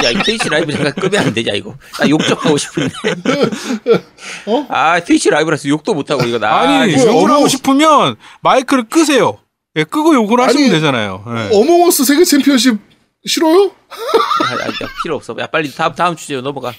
[0.05, 1.75] 야, 이 트위치 라이브 잠깐 끄면 안 되냐, 이거.
[1.99, 2.95] 나 욕 좀 하고 싶은데.
[4.47, 4.67] 어?
[4.69, 6.39] 아, 트위치 라이브라서 욕도 못하고, 이거.
[6.39, 6.61] 나.
[6.61, 7.35] 아니, 욕을 어머.
[7.35, 9.39] 하고 싶으면 마이크를 끄세요.
[9.77, 11.25] 예, 끄고 욕을 하시면 아니, 되잖아요.
[11.27, 11.57] 예.
[11.57, 12.79] 어머거스 세계 챔피언십
[13.27, 13.73] 싫어요?
[13.91, 15.35] 아, 아, 야, 필요 없어.
[15.41, 16.73] 야, 빨리 다음, 다음 주제로 넘어가.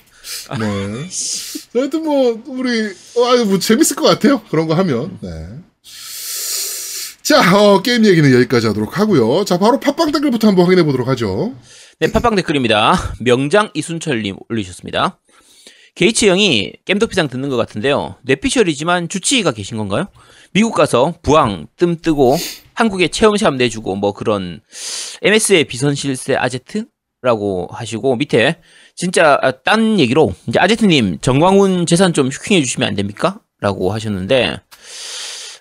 [0.59, 1.07] 네.
[1.73, 4.41] 하여튼 뭐 우리 어, 아유 뭐 재밌을 것 같아요.
[4.49, 5.17] 그런 거 하면.
[5.21, 5.29] 네.
[7.28, 9.43] 자, 어, 게임 얘기는 여기까지 하도록 하고요.
[9.43, 11.53] 자, 바로 팟빵 댓글부터 한번 확인해 보도록 하죠.
[11.99, 12.95] 네, 팟빵 댓글입니다.
[13.19, 15.19] 명장 이순철님 올리셨습니다.
[15.95, 18.15] 게이츠 형이 겜덕비상 듣는 것 같은데요.
[18.21, 20.07] 뇌피셜이지만 주치의가 계신 건가요?
[20.53, 22.38] 미국 가서 부항, 뜸 뜨고
[22.75, 24.61] 한국에 체험샵 내주고 뭐 그런
[25.21, 26.86] MS의 비선실세 아제트
[27.21, 28.61] 라고 하시고 밑에
[28.95, 33.41] 진짜 아, 딴 얘기로 이제 아제트님 정광훈 재산 좀 슈킹해 주시면 안 됩니까?
[33.59, 34.61] 라고 하셨는데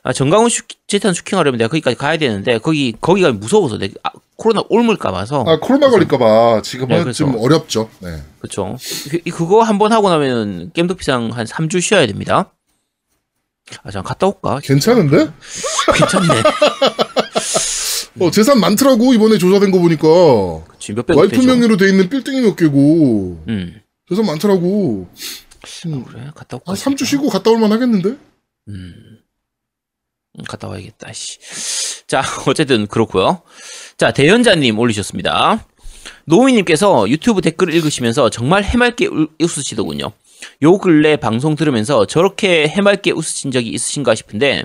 [0.07, 4.63] 아, 정광훈 슈, 재산 슈킹하려면 내가 거기까지 가야 되는데 거기 거기가 무서워서 내가 아, 코로나
[4.69, 7.91] 옮을까 봐서 아, 코로나 걸릴까 봐 지금은 네, 좀 어렵죠.
[8.01, 8.23] 네.
[8.39, 8.77] 그렇죠.
[9.11, 12.53] 그, 그거 한 번 하고 나면은 겜덕비상 한 3주 쉬어야 됩니다.
[13.83, 14.61] 아, 잠깐 갔다 올까?
[14.63, 15.29] 괜찮은데?
[15.93, 16.43] 괜찮네.
[18.21, 20.07] 어, 재산 많더라고, 이번에 조사된 거 보니까.
[20.69, 21.43] 그치, 와이프 되죠.
[21.47, 23.43] 명의로 돼 있는 빌딩이 몇 개고.
[23.49, 23.81] 음.
[24.09, 25.09] 재산 많더라고.
[25.83, 26.73] 그래, 갔다 올까?
[26.73, 28.17] 한 3주 쉬고 갔다 올만 하겠는데?
[28.69, 29.16] 음,
[30.49, 31.39] 갔다 와야겠다, 씨.
[32.07, 33.43] 자, 어쨌든 그렇고요
[33.97, 35.65] 자, 대연자님 올리셨습니다.
[36.27, 40.13] 노우미님께서 유튜브 댓글 읽으시면서 정말 해맑게 울- 웃으시더군요.
[40.63, 44.65] 요 근래 방송 들으면서 저렇게 해맑게 웃으신 적이 있으신가 싶은데,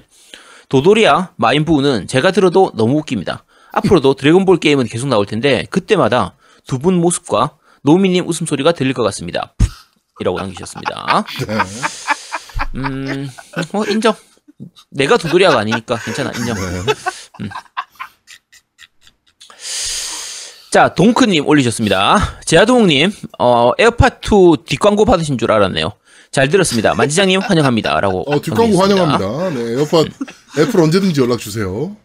[0.70, 3.44] 도도리야 마인부우는 제가 들어도 너무 웃깁니다.
[3.74, 6.36] 앞으로도 드래곤볼 게임은 계속 나올 텐데, 그때마다
[6.68, 9.56] 두 분 모습과 노우미님 웃음소리가 들릴 것 같습니다.
[10.20, 11.26] 이라고 남기셨습니다.
[11.48, 11.58] 네.
[12.76, 13.30] 음,
[13.74, 14.14] 어, 인정.
[14.90, 16.56] 내가 도도리아가 아니니까 괜찮아, 인정.
[16.58, 17.50] 음.
[20.72, 22.40] 자, 동크님 올리셨습니다.
[22.46, 25.92] 제아동욱님, 어, 에어팟2 뒷광고 받으신 줄 알았네요.
[26.32, 26.96] 잘 들었습니다.
[26.96, 28.00] 만지장님 환영합니다.
[28.00, 28.24] 라고.
[28.32, 28.78] 어, 뒷광고.
[28.82, 29.50] 환영합니다.
[29.50, 30.06] 네, 에어팟,
[30.60, 31.98] 애플 언제든지 연락주세요.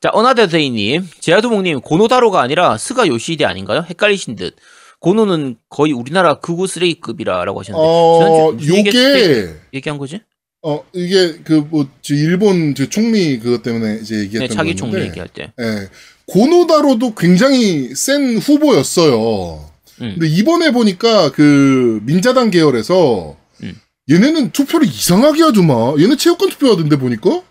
[0.00, 3.84] 자, 어나더데이님, 제아도목님, 고노다로가 아니라 스가 요시히데 아닌가요?
[3.88, 4.56] 헷갈리신 듯.
[4.98, 7.86] 고노는 거의 우리나라 극우 쓰레기급이라라고 하셨는데.
[7.88, 10.20] 어, 지난주 무슨 얘기했을 때 요게, 얘기한 거지?
[10.62, 14.76] 어, 이게 그 뭐, 저 일본 저 총리 그것 때문에 이제 네, 얘기했던 차기 거였는데.
[14.76, 15.52] 총리 얘기할 때.
[15.58, 15.88] 예.
[16.26, 19.70] 고노다로도 굉장히 센 후보였어요.
[20.02, 20.16] 음.
[20.18, 23.80] 근데 이번에 보니까 그 민자당 계열에서 음.
[24.10, 26.00] 얘네는 투표를 이상하게 하더만.
[26.00, 27.42] 얘네 체육관 투표하던데 보니까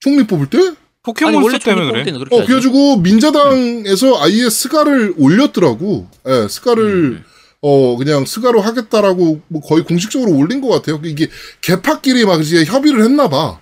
[0.00, 0.58] 총리 뽑을 때?
[1.02, 2.04] 포켓몬스터 때문에 그래.
[2.04, 2.44] 때는 그렇게 어.
[2.44, 6.08] 그래가지고 민자당에서 아예 스가를 올렸더라고.
[6.26, 7.24] 예, 스가를 음.
[7.60, 11.00] 어 그냥 스가로 하겠다라고 뭐 거의 공식적으로 올린 것 같아요.
[11.04, 11.28] 이게
[11.60, 13.60] 계파끼리 막 이제 협의를 했나 봐.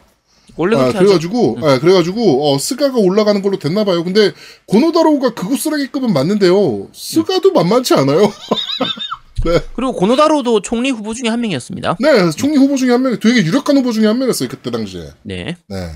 [0.57, 0.91] 원래 아.
[0.91, 4.03] 그래가지고, 아, 그래가지고, 어, 스가가 올라가는 걸로 됐나 봐요.
[4.03, 4.33] 근데,
[4.65, 6.89] 고노다로우가 극우 쓰레기급은 맞는데요.
[6.95, 8.33] 스가도 만만치 않아요.
[9.77, 11.99] 그리고 고노다로도 총리 후보 중에 한 명이었습니다.
[12.01, 14.49] 네, 총리 후보 중에 한 명, 되게 유력한 후보 중에 한 명이었어요.
[14.49, 15.11] 그때 당시에.
[15.23, 15.57] 네.
[15.69, 15.91] 네.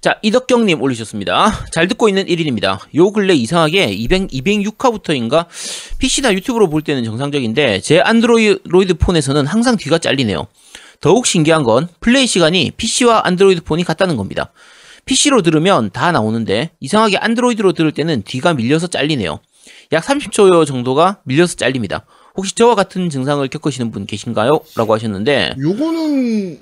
[0.00, 1.66] 자, 이덕경님 올리셨습니다.
[1.72, 2.78] 잘 듣고 있는 1인입니다.
[2.94, 5.44] 요 근래 이상하게 200, 206화부터인가
[5.98, 10.46] PC나 유튜브로 볼 때는 정상적인데 제 안드로이드 폰에서는 항상 뒤가 잘리네요.
[11.02, 14.52] 더욱 신기한 건 플레이 시간이 PC와 안드로이드 폰이 같다는 겁니다.
[15.04, 19.38] PC로 들으면 다 나오는데 이상하게 안드로이드로 들을 때는 뒤가 밀려서 잘리네요.
[19.92, 22.06] 약 30초 정도가 밀려서 잘립니다.
[22.36, 24.60] 혹시 저와 같은 증상을 겪으시는 분 계신가요?
[24.76, 26.58] 라고 하셨는데 요거는,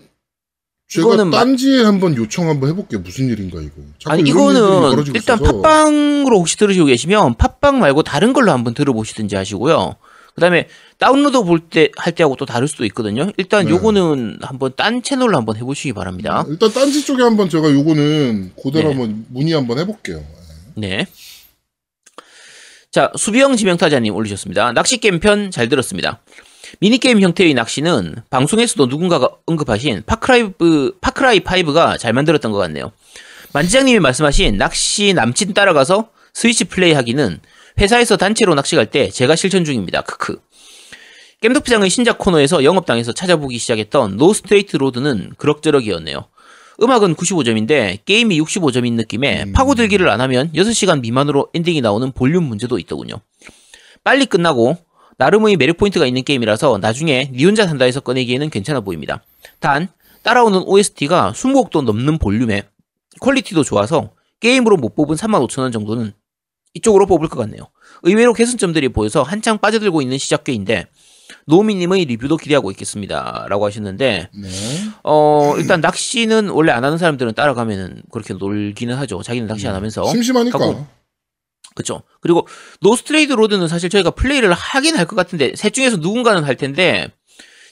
[0.89, 3.01] 제가 딴지에 한번 요청 한번 해볼게요.
[3.01, 3.73] 무슨 일인가, 이거.
[4.07, 5.61] 아니 이거는 일단 있어서.
[5.61, 9.97] 팟빵으로 혹시 들으시고 계시면 팟빵 말고 다른 걸로 한번 들어보시든지 하시고요.
[10.35, 10.69] 그다음에
[10.99, 13.31] 다운로드 볼 때 할 때하고 또 다를 수도 있거든요.
[13.37, 13.71] 일단 네.
[13.73, 16.47] 요거는 한번 딴 채널로 한번 해보시기 바랍니다.
[16.49, 18.95] 일단 딴지 쪽에 한번 제가 요거는 그대로 네.
[18.95, 20.25] 한번 문의 한번 해볼게요.
[20.75, 21.07] 네.
[22.91, 24.73] 자, 수비형 지명타자님 올리셨습니다.
[24.73, 26.21] 낚시 게임 편 잘 들었습니다.
[26.81, 32.93] 미니게임 형태의 낚시는 방송에서도 누군가가 언급하신 파크라이브, 파크라이 5가 잘 만들었던 것 같네요.
[33.53, 37.41] 만지장님이 말씀하신 낚시 남친 따라가서 스위치 플레이 하기는
[37.79, 40.03] 회사에서 단체로 낚시 갈 때 제가 실천 중입니다.
[40.03, 40.41] 크크.
[41.41, 46.27] 겜덕비상의 신작 코너에서 영업당해서 찾아보기 시작했던 No Straight Roads는 그럭저럭이었네요.
[46.83, 49.53] 음악은 95점인데 게임이 65점인 느낌에 음.
[49.53, 53.21] 파고들기를 안 하면 6시간 미만으로 엔딩이 나오는 볼륨 문제도 있더군요.
[54.05, 54.79] 빨리 끝나고
[55.19, 59.23] 나름의 매력 포인트가 있는 게임이라서 나중에 니 혼자 산다에서 꺼내기에는 괜찮아 보입니다.
[59.59, 59.89] 단
[60.23, 62.63] 따라오는 OST가 20곡도 넘는 볼륨에
[63.21, 66.13] 퀄리티도 좋아서 게임으로 못 뽑은 35,000원 정도는
[66.75, 67.63] 이쪽으로 뽑을 것 같네요.
[68.03, 70.87] 의외로 개선점들이 보여서 한창 빠져들고 있는 시작궤인데
[71.47, 73.47] 노미님의 리뷰도 기대하고 있겠습니다.
[73.49, 74.49] 라고 하셨는데 네.
[75.03, 79.23] 어 일단 낚시는 원래 안 하는 사람들은 따라가면은 그렇게 놀기는 하죠.
[79.23, 80.87] 자기는 낚시 안 하면서 심심하니까.
[81.79, 82.03] 그렇죠.
[82.21, 82.47] 그리고
[82.81, 87.09] No Straight Roads는 사실 저희가 플레이를 하긴 할 것 같은데 셋 중에서 누군가는 할 텐데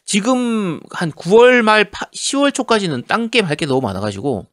[0.05, 4.47] 지금 한 9월 말 10월 초까지는 딴 게임 할 게 너무 많아가지고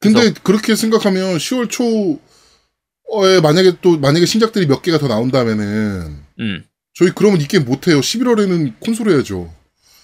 [0.00, 7.10] 근데 그렇게 생각하면 10월 초에 만약에 또 만약에 신작들이 몇 개가 더 나온다면은 음 저희
[7.14, 8.00] 그러면 이 게임 못 해요.
[8.00, 9.50] 11월에는 콘솔 해야죠.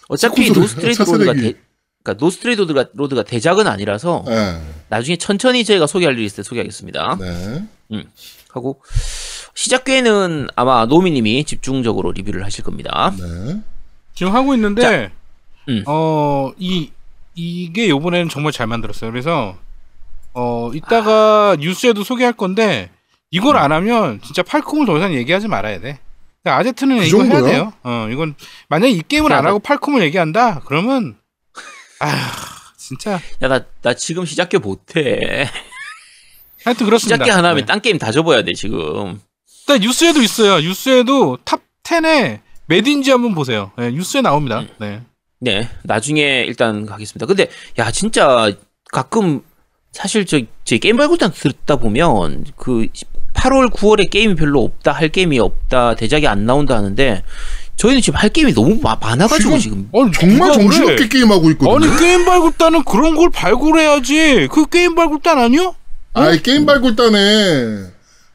[0.09, 1.03] 어차피 No Straight.
[1.03, 1.55] Roads가 대,
[2.03, 4.61] 그러니까 No Straight Roads가, Roads가 대작은 아니라서 네.
[4.89, 7.19] 나중에 천천히 저희가 소개할 일이 있을 때 소개하겠습니다.
[7.21, 7.65] 네.
[8.55, 8.81] 하고
[9.55, 13.13] 시작궤는 아마 노미님이 집중적으로 리뷰를 하실 겁니다.
[13.19, 13.61] 네.
[14.15, 15.11] 지금 하고 있는데
[15.69, 15.83] 음.
[15.87, 16.91] 어 이
[17.37, 19.11] 이게 요번에는 정말 잘 만들었어요.
[19.11, 19.57] 그래서
[20.35, 22.91] 어 이따가 뉴스에도 소개할 건데
[23.31, 25.99] 이걸 안 하면 진짜 Falcom을 더 이상 얘기하지 말아야 돼.
[26.43, 27.43] 그러니까 아재들은 그 이거 해야?
[27.43, 27.73] 돼요.
[27.83, 28.35] 어 이건
[28.69, 31.17] 만약에 이 게임을 안 하고 Falcom을 얘기한다 그러면
[32.01, 32.09] 아
[32.77, 35.49] 진짜 야 나 나 지금 시작궤 못해.
[36.65, 37.17] 하여튼 그렇습니다.
[37.17, 37.67] 시작궤 하나 하면 네.
[37.67, 39.21] 딴 게임 다 접어야 돼 지금.
[39.61, 40.61] 일단 뉴스에도 있어요.
[40.61, 43.73] 뉴스에도 top 10에 몇 윈지 한번 보세요.
[43.77, 44.61] 네, 뉴스에 나옵니다.
[44.61, 44.69] 음.
[44.79, 45.03] 네.
[45.41, 47.27] 네, 나중에 일단 가겠습니다.
[47.27, 47.49] 근데
[47.79, 48.51] 야 진짜
[48.91, 49.43] 가끔
[49.93, 52.87] 사실 저, 제 게임 발굴단 듣다 보면 그
[53.35, 57.23] 8월, 9월에 게임이 별로 없다, 할 게임이 없다, 대작이 안 나온다 하는데
[57.77, 61.09] 저희는 지금 할 게임이 너무 마- 많아가지고 지금 아니, 정말 정신없게 그래?
[61.09, 61.75] 게임하고 있거든요.
[61.77, 64.49] 아니 게임 발굴단은 그런 걸 발굴해야지.
[64.51, 65.75] 그 게임 발굴단 아니요?
[66.15, 67.87] 아이 게임 발굴단에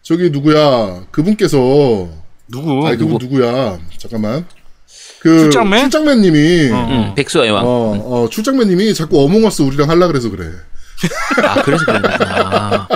[0.01, 1.57] 저기 누구야 그분께서
[2.49, 2.85] 누구?
[2.87, 4.45] 아니 그분 누구 야 잠깐만
[5.19, 5.81] 그 출장맨?
[5.89, 6.75] 출장맨님이 어.
[6.75, 7.63] 어, 음, 백수의 왕.
[7.65, 10.49] 어, 출장맨님이 자꾸 어몽어스 우리랑 할라 그래서 그래.
[11.43, 12.87] 아 그래서 그런 거구나.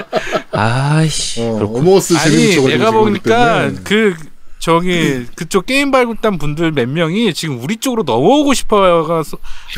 [0.52, 1.42] 아이씨.
[1.42, 1.56] 어.
[1.64, 4.16] 어몽어스 아니 내가 보니까 그
[4.60, 9.24] 저기 그쪽 게임 발굴단 분들 몇 명이 지금 우리 쪽으로 넘어오고 싶어서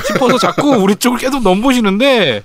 [0.08, 2.44] 싶어서 자꾸 우리 쪽을 계속 넘보시는데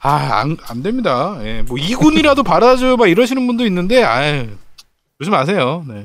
[0.00, 1.38] 아 안 안 됩니다.
[1.44, 4.46] 예, 뭐 이군이라도 받아줘 막 이러시는 분도 있는데 아유
[5.18, 5.84] 그러지 마세요.
[5.88, 6.04] 네.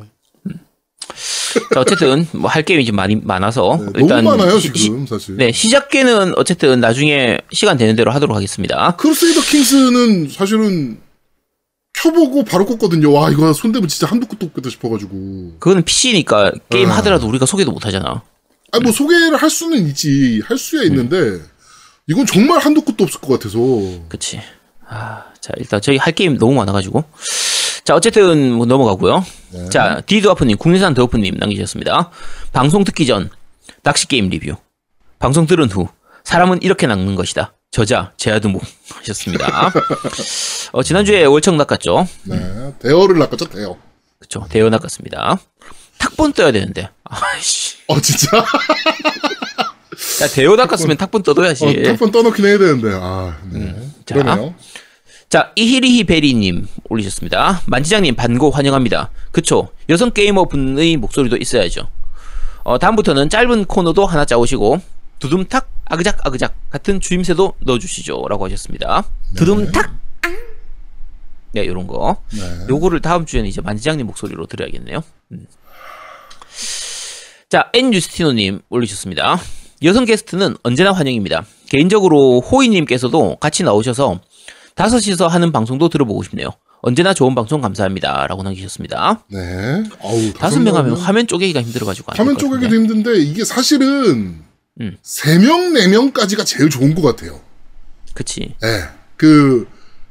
[1.74, 5.38] 자, 어쨌든 뭐 할 게임이 좀 많이 많아서 네, 일단 너무 많아요 시- 지금 사실.
[5.38, 8.96] 네 시작궤는 어쨌든 나중에 시간 되는 대로 하도록 하겠습니다.
[8.96, 11.00] Crusader Kings는 사실은
[11.94, 13.14] 켜보고 바로 껐거든요.
[13.14, 15.58] 와 이거 손대면 진짜 한도 끝도 없겠다 싶어가지고.
[15.60, 16.98] 그거는 PC니까 게임 아.
[16.98, 18.24] 하더라도 우리가 소개도 못 하잖아.
[18.72, 21.40] 아니 뭐 소개를 할 수는 있지 할 수야 있는데
[22.08, 23.58] 이건 정말 한도 끝도 없을 것 같아서.
[24.10, 24.42] 그치.
[24.88, 27.04] 아, 자, 일단 저희 할 게임 너무 많아가지고.
[27.84, 29.26] 자, 어쨌든 뭐 넘어가고요.
[29.52, 29.70] 네.
[29.70, 32.12] 자, 디드와프님, 국내산 드워프님 남기셨습니다.
[32.52, 33.30] 방송 듣기 전
[33.84, 34.56] 낚시 게임 리뷰.
[35.20, 35.88] 방송 들은 후
[36.24, 37.54] 사람은 이렇게 낚는 것이다.
[37.72, 38.60] 저자 제아드모
[39.00, 39.72] 하셨습니다.
[40.74, 42.08] 어, 지난주에 월청 낚았죠.
[42.24, 42.74] 네.
[42.80, 43.78] 대어를 낚았죠, 대어.
[44.20, 44.46] 그쵸.
[44.50, 45.40] 대여 낚았습니다.
[45.98, 46.90] 탁본 떠야 되는데.
[47.04, 47.78] 아이씨.
[47.88, 48.28] 어, 진짜?
[50.22, 51.66] 야, 대여 낚았으면 탁본 떠둬야지.
[51.66, 53.60] 어, 탁번 떠놓긴 해야 되는데, 아, 네.
[53.60, 54.16] 음, 자.
[54.16, 54.54] 그러네요.
[55.30, 57.64] 자, 이히리히 베리님 올리셨습니다.
[57.66, 59.10] 만지장님 반고 환영합니다.
[59.32, 59.70] 그쵸.
[59.90, 61.90] 여성 게이머 분의 목소리도 있어야죠.
[62.64, 64.80] 어, 다음부터는 짧은 코너도 하나 짜오시고,
[65.18, 68.26] 두둠탁, 아그작, 아그작 같은 주임새도 넣어주시죠.
[68.30, 69.04] 라고 하셨습니다.
[69.36, 69.92] 두둠탁!
[71.54, 72.18] 네, 요런 거.
[72.32, 72.40] 네.
[72.70, 75.04] 요거를 다음 주에는 이제 만지장님 목소리로 들어야겠네요.
[75.32, 75.48] 음.
[77.50, 79.40] 자, 엔유스티노님 올리셨습니다.
[79.84, 81.46] 여성 게스트는 언제나 환영입니다.
[81.68, 84.22] 개인적으로 호이님께서도 같이 나오셔서
[84.76, 86.50] 다섯이서 하는 방송도 들어보고 싶네요.
[86.82, 88.28] 언제나 좋은 방송 감사합니다.
[88.28, 89.24] 라고 남기셨습니다.
[89.30, 89.84] 네.
[90.00, 92.12] 어우, 다섯 명 하면 화면 쪼개기가 힘들어가지고.
[92.12, 92.38] 안 화면.
[92.38, 94.42] 쪼개기도 힘든데, 이게 사실은,
[94.82, 94.98] 음.
[95.02, 97.40] 세 명, 네 명까지가 제일 좋은 것 같아요.
[98.14, 98.56] 그치.
[98.64, 98.84] 예.
[99.16, 99.68] 그,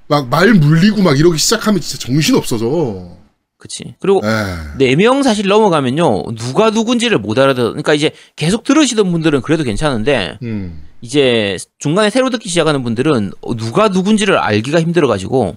[0.09, 3.17] 막 말 물리고 막 이러기 시작하면 진짜 정신 없어져.
[3.63, 3.95] 그치.
[4.01, 4.77] 그리고 예.
[4.77, 6.25] 네명 사실 넘어가면요.
[6.35, 10.83] 누가 누군지를 못 알아듣, 그러니까 이제 계속 들으시던 분들은 그래도 괜찮은데, 음.
[11.01, 15.57] 이제 중간에 새로 듣기 시작하는 분들은 누가 누군지를 알기가 힘들어가지고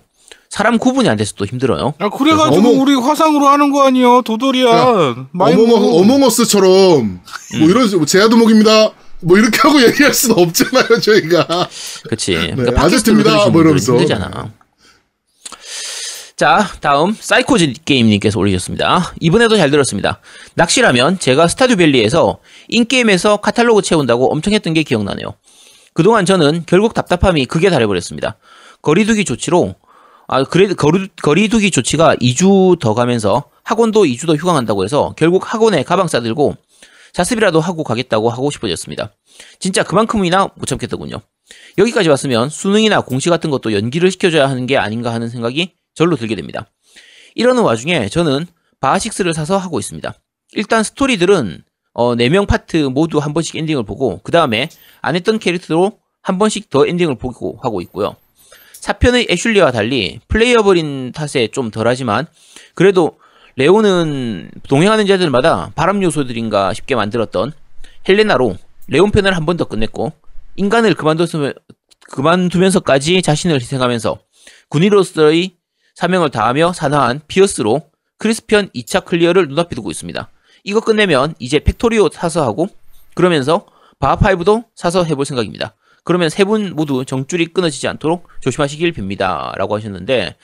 [0.50, 1.96] 사람 구분이 안 돼서 또 힘들어요.
[1.98, 5.16] 아 그래가지고 어머- 우리 화상으로 하는 거 아니야 도돌이야.
[5.36, 5.76] 어몽어.
[5.98, 7.20] 어몽어스처럼, 음.
[7.60, 8.92] 뭐 이런, 식으로 제아도목입니다.
[9.22, 11.68] 뭐 이렇게 하고 얘기할 수는 없잖아요, 저희가.
[12.08, 12.34] 그치.
[12.36, 13.50] 그러니까 네, 아저씨입니다.
[13.50, 13.94] 뭐 이러면서.
[13.94, 14.52] 힘들잖아.
[16.36, 19.14] 자, 다음 사이코즈 게임님께서 올리셨습니다.
[19.22, 20.20] 이번에도 잘 들었습니다.
[20.56, 25.34] 낚시라면 제가 Stardew Valley에서 in-game에서 카탈로그 채운다고 엄청 했던 게 기억나네요.
[25.94, 28.36] 그동안 저는 결국 답답함이 극에 달해버렸습니다.
[28.82, 29.76] 거리두기 조치로
[30.28, 35.84] 아 그래 거리, 거리두기 조치가 2주 더 가면서 학원도 2주 더 휴강한다고 해서 결국 학원에
[35.84, 36.58] 가방 싸들고
[37.14, 39.14] 자습이라도 하고 가겠다고 하고 싶어졌습니다.
[39.60, 41.22] 진짜 그만큼이나 못 참겠더군요.
[41.78, 46.36] 여기까지 왔으면 수능이나 공시 같은 것도 연기를 시켜줘야 하는 게 아닌가 하는 생각이 절로 들게
[46.36, 46.68] 됩니다.
[47.34, 48.46] 이러는 와중에 저는
[48.80, 50.14] 바하 six를 사서 하고 있습니다.
[50.54, 54.70] 일단 스토리들은 어, 4명 파트 모두 한 번씩 엔딩을 보고 그 다음에
[55.02, 58.16] 안 했던 캐릭터로 한 번씩 더 엔딩을 보고 하고 있고요.
[58.82, 62.28] 4편의 애슐리와 달리 playable인 탓에 좀 덜하지만
[62.76, 63.18] 그래도
[63.56, 67.54] 레온은 동행하는 자들마다 발암 요소들인가 싶게 만들었던
[68.08, 70.12] 헬레나로 레온 편을 한 번 더 끝냈고
[70.58, 70.94] 인간을
[72.12, 74.20] 그만두면서까지 자신을 희생하면서
[74.70, 75.56] 군인으로서의
[75.96, 80.30] 사명을 다하며 산화한 피어스로 크리스편 2차 클리어를 눈앞에 두고 있습니다.
[80.64, 82.68] 이거 끝내면 이제 Factorio 사서 하고
[83.14, 83.66] 그러면서
[84.00, 85.74] 바하5도 사서 해볼 생각입니다.
[86.04, 89.58] 그러면 세 분 모두 정줄이 끊어지지 않도록 조심하시길 빕니다.
[89.58, 90.36] 라고 하셨는데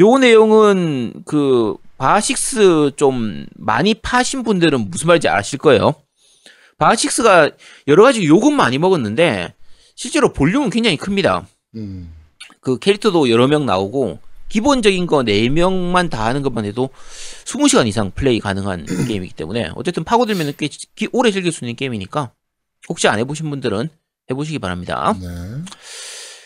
[0.00, 5.94] 요 내용은 그 바하6 좀 많이 파신 분들은 무슨 말인지 아실 거예요.
[6.78, 7.54] 바하6가
[7.86, 9.54] 여러 가지 욕은 많이 먹었는데
[9.94, 11.46] 실제로 볼륨은 굉장히 큽니다.
[11.76, 12.12] 음.
[12.60, 14.18] 그 캐릭터도 여러 명 나오고
[14.58, 16.90] 기본적인 거 4명만 다 하는 것만 해도
[17.44, 22.30] 20시간 이상 플레이 가능한 게임이기 때문에 어쨌든 파고들면 꽤 기- 오래 즐길 수 있는 게임이니까
[22.88, 23.88] 혹시 안 해보신 분들은
[24.30, 25.12] 해보시기 바랍니다.
[25.20, 25.26] 네.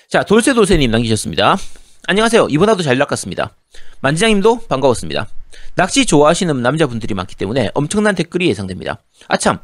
[0.08, 1.58] 자, 돌쇠돌쇠님 남기셨습니다.
[2.06, 2.46] 안녕하세요.
[2.48, 3.54] 이번화도 잘 낚았습니다.
[4.00, 5.28] 만지장님도 반가웠습니다.
[5.74, 9.02] 낚시 좋아하시는 남자분들이 많기 때문에 엄청난 댓글이 예상됩니다.
[9.28, 9.58] 아참,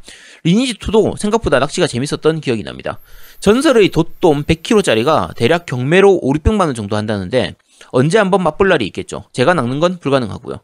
[0.45, 3.01] 리니지2도 생각보다 낚시가 재밌었던 기억이 납니다.
[3.41, 7.55] 전설의 돛돔 100kg짜리가 대략 경매로 5, 600만원 정도 한다는데
[7.91, 9.29] 언제 한번 맛볼 날이 있겠죠.
[9.33, 10.61] 제가 낚는 건 불가능하고요.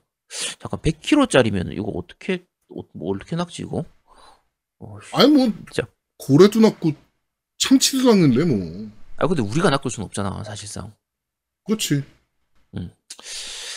[0.58, 2.44] 잠깐 100kg짜리면 이거 어떻게
[2.76, 3.84] 어, 뭐 어떻게 낚지 이거?
[4.78, 5.14] 어, 씨.
[5.14, 5.86] 아니, 뭐, 진짜.
[6.16, 6.92] 고래도 낚고,
[7.58, 8.88] 참치도 낚는데, 뭐.
[9.16, 10.94] 아 근데 우리가 낚을 수는 없잖아 사실상.
[11.66, 12.02] 그렇지.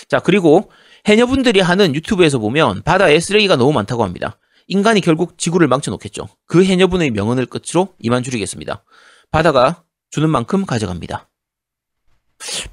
[0.08, 0.72] 자, 그리고
[1.06, 4.38] 해녀분들이 하는 유튜브에서 보면 바다에 쓰레기가 너무 많다고 합니다.
[4.68, 6.30] 인간이 결국 지구를 망쳐놓겠죠.
[6.46, 8.86] 그 해녀분의 명언을 끝으로 이만 줄이겠습니다.
[9.32, 11.30] 바다가 주는 만큼 가져갑니다.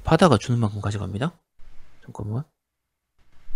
[0.03, 1.31] 바다가 주는 만큼 가져갑니다?
[2.05, 2.43] 잠깐만.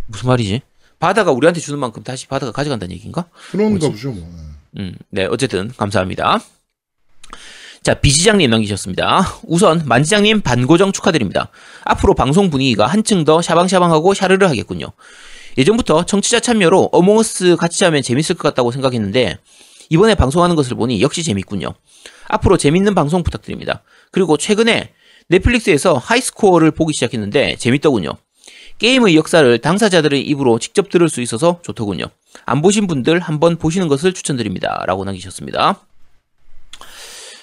[0.08, 0.62] 무슨 말이지?
[1.00, 3.26] 바다가 우리한테 주는 만큼 다시 바다가 가져간다는 얘기인가?
[3.52, 3.90] 그런가?
[3.90, 4.28] 보죠, 뭐.
[4.78, 6.40] 음, 네, 어쨌든 감사합니다.
[7.84, 9.22] 자, 비지장님 남기셨습니다.
[9.44, 11.50] 우선 만지장님 반고정 축하드립니다.
[11.84, 14.88] 앞으로 방송 분위기가 한층 더 샤방샤방하고 샤르르 하겠군요.
[15.58, 19.38] 예전부터 청취자 참여로 어몽어스 같이 하면 재밌을 것 같다고 생각했는데
[19.90, 21.76] 이번에 방송하는 것을 보니 역시 재밌군요.
[22.28, 23.84] 앞으로 재밌는 방송 부탁드립니다.
[24.12, 24.92] 그리고 최근에
[25.30, 28.12] 넷플릭스에서 하이스코어를 보기 시작했는데 재밌더군요.
[28.78, 32.06] 게임의 역사를 당사자들의 입으로 직접 들을 수 있어서 좋더군요.
[32.46, 34.84] 안 보신 분들 한번 보시는 것을 추천드립니다.
[34.86, 35.80] 라고 남기셨습니다.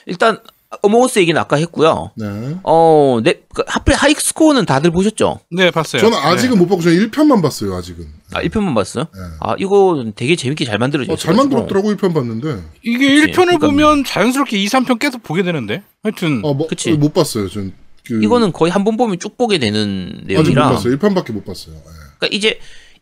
[0.06, 0.38] 일단
[0.82, 2.12] 어몽어스 얘기는 아까 했고요.
[2.16, 2.56] 네.
[2.64, 5.40] 어, 네, 그 하필 하이스코어는 다들 보셨죠?
[5.50, 6.00] 네, 봤어요.
[6.00, 6.60] 저는 아직은 네.
[6.60, 8.06] 못 보고 저는 1편만 봤어요, 아직은.
[8.34, 9.04] 아, 1편만 봤어요?
[9.14, 9.20] 네.
[9.40, 11.14] 아, 이거 되게 재밌게 잘 만들어졌어요.
[11.14, 12.62] 어, 잘 만들었더라고 1편 봤는데.
[12.82, 13.32] 이게 그치.
[13.32, 15.82] 1편을 그러니까 보면 자연스럽게 2, 3편 계속 보게 되는데.
[16.02, 16.92] 하여튼 어, 뭐, 그치.
[16.92, 17.48] 어, 못 봤어요.
[17.48, 17.72] 전
[18.04, 20.68] 그, 이거는 거의 한 번 보면 쭉 보게 되는 아직 못 내용이라.
[20.70, 20.96] 봤어요.
[20.98, 21.74] 1편밖에 못 봤어요.
[21.76, 21.80] 예.
[22.18, 22.58] 그러니까 이제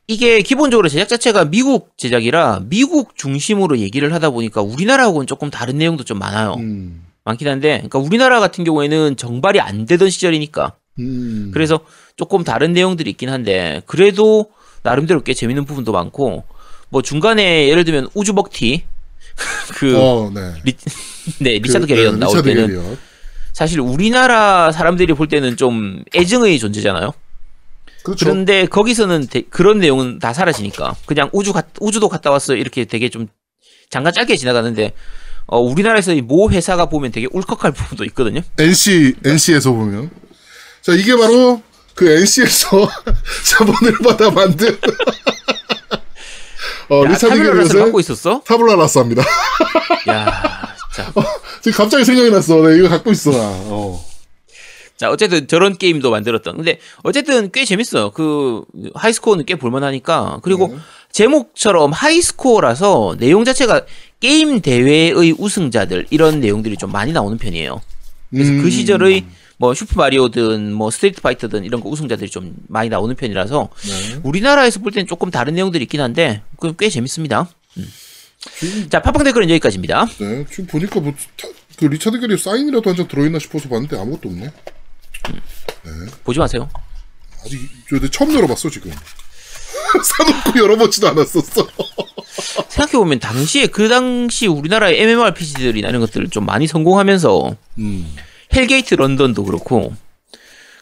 [0.06, 6.04] 이게 기본적으로 제작 자체가 미국 제작이라 미국 중심으로 얘기를 하다 보니까 우리나라하고는 조금 다른 내용도
[6.04, 6.54] 좀 많아요.
[6.58, 7.04] 음.
[7.24, 11.50] 많긴 한데, 그러니까 우리나라 같은 경우에는 정발이 안 되던 시절이니까 음.
[11.54, 11.80] 그래서
[12.16, 14.46] 조금 다른 내용들이 있긴 한데 그래도
[14.82, 16.44] 나름대로 꽤 재밌는 부분도 많고
[16.88, 18.84] 뭐 중간에 예를 들면 우주 먹튀
[19.74, 20.54] 그 어, 네.
[20.64, 20.74] 리,
[21.40, 22.98] 네 리차드 그, 게리엇 네, 나올 리차드 때는 게리엇.
[23.52, 27.12] 사실 우리나라 사람들이 볼 때는 좀 애증의 존재잖아요.
[28.02, 28.24] 그렇죠.
[28.24, 33.08] 그런데 거기서는 대- 그런 내용은 다 사라지니까 그냥 우주 갔, 우주도 갔다 왔어 이렇게 되게
[33.10, 33.28] 좀
[33.90, 34.92] 잠깐 짧게 지나가는데
[35.46, 38.40] 어, 우리나라에서 이 모 회사가 보면 되게 울컥할 부분도 있거든요.
[38.58, 40.10] NC NC에서 보면
[40.80, 41.60] 자 이게 바로
[42.00, 42.88] 그 NC에서
[43.44, 44.74] 자본을 받아 만든
[46.88, 48.40] 어, 야, 리차드 게리엇의 갖고 있었어?
[48.46, 49.22] Tabula Rasa입니다.
[50.08, 50.42] 야,
[50.94, 51.12] 자,
[51.60, 52.56] 지금 갑자기 생각이 났어.
[52.62, 53.38] 네, 이거 갖고 있어 나.
[53.38, 54.02] 어.
[54.96, 56.56] 자, 어쨌든 저런 게임도 만들었던.
[56.56, 58.12] 근데 어쨌든 꽤 재밌어요.
[58.12, 60.40] 그 High Score는 꽤 볼만하니까.
[60.42, 60.78] 그리고 네.
[61.12, 63.82] 제목처럼 High Score라서 내용 자체가
[64.20, 67.82] 게임 대회의 우승자들 이런 내용들이 좀 많이 나오는 편이에요.
[68.30, 68.62] 그래서 음.
[68.62, 69.26] 그 시절의
[69.60, 74.20] 뭐 Super Mario든 뭐 Street Fighter든 이런 거 우승자들이 좀 많이 나오는 편이라서 네.
[74.22, 77.46] 우리나라에서 볼 때는 조금 다른 내용들이 있긴 한데 그 꽤 재밌습니다.
[77.76, 77.92] 음.
[78.88, 80.06] 자, 팟빵 댓글은 여기까지입니다.
[80.18, 81.46] 네, 지금 보니까 뭐, 타-
[81.76, 84.50] 그 리차드 게리 사인이라도 한 장 들어있나 싶어서 봤는데 아무것도 없네.
[86.24, 86.66] 보지 마세요.
[87.44, 88.90] 아직, 저 처음 열어봤어, 지금.
[90.02, 91.68] 사놓고 열어보지도 않았었어.
[92.70, 98.16] 생각해보면 당시에 그 당시 우리나라의 MMORPG들이나 이런 것들을 좀 많이 성공하면서 음.
[98.54, 99.92] 헬게이트 런던도 그렇고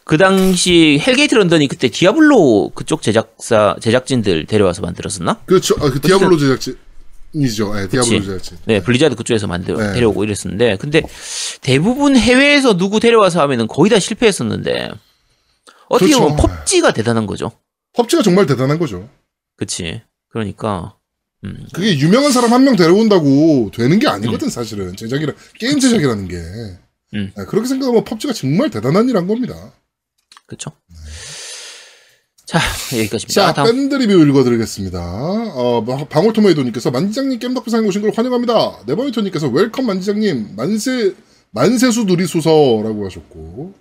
[0.03, 5.41] 그 당시 헬게이트 런던이 그때 디아블로 그쪽 제작사 제작진들 데려와서 만들었었나?
[5.45, 5.75] 그렇죠.
[5.79, 7.73] 아, 그 디아블로 제작진이죠.
[7.75, 8.21] 네, 디아블로 그치.
[8.25, 8.57] 제작진.
[8.65, 9.93] 네, 블리자드 그쪽에서 만들 네.
[9.93, 11.03] 데려오고 이랬었는데 근데
[11.61, 14.89] 대부분 해외에서 누구 데려와서 하면은 거의 다 실패했었는데
[15.89, 16.35] 어떻게 그렇죠.
[16.35, 17.51] 보면 펍지가 대단한 거죠.
[17.95, 19.07] 펍지가 정말 대단한 거죠.
[19.57, 20.01] 그치?
[20.31, 20.95] 그러니까
[21.45, 24.95] 음, 그게 유명한 사람 한 명 데려온다고 되는 게 아니거든, 사실은.
[24.95, 26.35] 제작이라, 게임 제작이라는 게.
[27.15, 27.31] 음.
[27.35, 29.73] 네, 그렇게 생각하면 펍지가 정말 대단한 일 한 겁니다.
[30.45, 30.71] 그쵸?
[32.45, 32.59] 자
[32.97, 33.33] 여기까지입니다.
[33.33, 34.99] 자, 다음 밴드 리뷰 읽어드리겠습니다.
[34.99, 38.79] 어, 뭐, 방울토마이도님께서 만지장님 겜덕비상에 오신 걸 환영합니다.
[38.87, 41.13] 네버니터님께서 welcome 만지장님, 만세,
[41.51, 43.73] 만세수 누리소서라고 하셨고,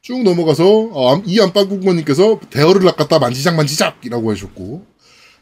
[0.00, 4.86] 쭉 넘어가서, 어, 이 안방국모님께서 대어를 낚았다 만지작 만지작이라고 하셨고,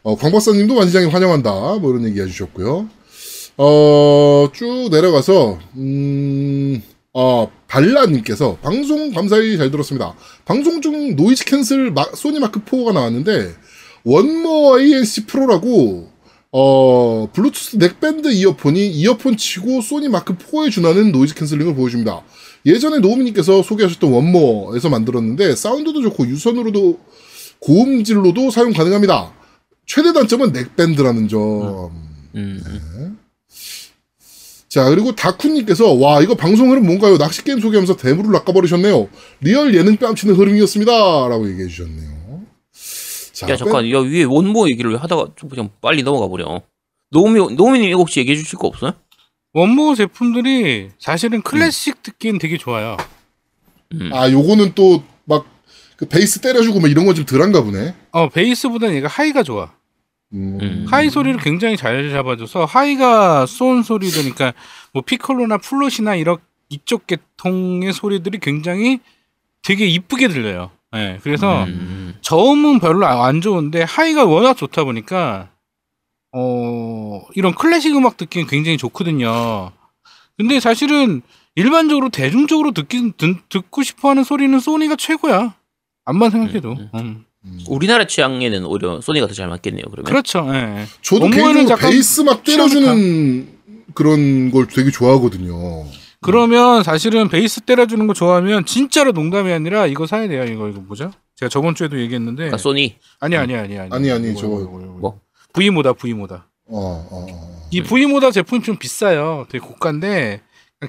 [0.03, 1.75] 어, 광박사님도 만지장님 환영한다.
[1.79, 2.89] 뭐 이런 얘기 해주셨고요.
[3.57, 6.83] 어, 쭉 내려가서, 음,
[7.17, 10.13] 어, 발라님께서 방송 감사히 잘 들었습니다.
[10.43, 13.53] 방송 중 noise cancel 마- 소니 마크 4가 나왔는데,
[14.03, 16.09] 원모 ANC 프로라고,
[16.51, 22.21] 어, 블루투스 neckband 이어폰이 이어폰 치고 소니 마크 4에 준하는 noise canceling을 보여줍니다.
[22.65, 26.99] 예전에 노우미님께서 소개하셨던 원모에서 만들었는데, 사운드도 좋고 유선으로도
[27.59, 29.31] 고음질로도 사용 가능합니다.
[29.85, 31.91] 최대 단점은 neckband라는 점.
[32.35, 33.17] 음,
[34.75, 37.15] 자, 그리고 다쿠님께서, 와, 이거 방송 흐름 뭔가요?
[37.15, 39.07] 낚시게임 소개하면서 대물을 낚아버리셨네요.
[39.39, 40.91] 리얼 예능 뺨치는 흐름이었습니다.
[41.29, 42.41] 라고 얘기해 주셨네요.
[43.31, 46.61] 자, 야 잠깐 야 위에 1MORE 얘기를 하다가 좀 그냥 빨리 넘어가 버려.
[47.11, 48.91] 노미 노미님 이거 혹시 얘기해 주실 거 없어요?
[49.53, 52.97] 1MORE 제품들이 사실은 클래식 듣기엔 되게 좋아요.
[53.93, 54.09] 음.
[54.11, 55.45] 아, 요거는 또, 막,
[55.95, 57.93] 그 베이스 때려주고 뭐 이런 건 좀 덜한가 보네.
[58.11, 59.71] 어 베이스보다는 얘가 high가 좋아.
[60.35, 60.59] 음.
[60.61, 60.85] 음.
[60.89, 64.53] high 소리를 굉장히 잘 잡아줘서 high가 쏜 소리들니까
[64.93, 66.37] 뭐 피콜로나 플루트나 이런
[66.69, 68.99] 이쪽 계통의 소리들이 굉장히
[69.63, 70.71] 되게 이쁘게 들려요.
[70.95, 75.49] 예, 그래서 음, 저음은 별로 안 좋은데 high가 워낙 좋다 보니까
[76.31, 79.71] 어 이런 클래식 음악 듣기는 굉장히 좋거든요.
[80.37, 81.21] 근데 사실은
[81.55, 85.55] 일반적으로 대중적으로 듣기 듣, 듣고 싶어하는 소리는 소니가 최고야.
[86.05, 86.73] 암만 생각해도.
[86.73, 87.25] 음, 음.
[87.67, 89.83] 우리나라 취향에는 오히려 소니가 더 잘 맞겠네요.
[89.91, 90.47] 그러면 그렇죠.
[90.53, 90.85] 예.
[91.01, 93.47] 저도 개인적으로 약간 베이스 막 때려주는
[93.93, 95.85] 그런 걸 되게 좋아하거든요.
[96.21, 100.43] 그러면 사실은 베이스 때려주는 거 좋아하면 진짜로 농담이 아니라 이거 사야 돼요.
[100.45, 101.11] 이거 이거 뭐죠?
[101.35, 104.61] 제가 저번 주에도 얘기했는데 그러니까 소니 아니 아니 아니 아니 아니, 아니, 저거.
[104.61, 104.93] 이거, 이거, 이거.
[104.99, 105.19] 뭐?
[105.53, 106.47] V모다 V모다.
[106.67, 107.67] 어, 어, 어.
[107.71, 109.45] 이 V모다 제품이 좀 비싸요.
[109.49, 110.41] 되게 고가인데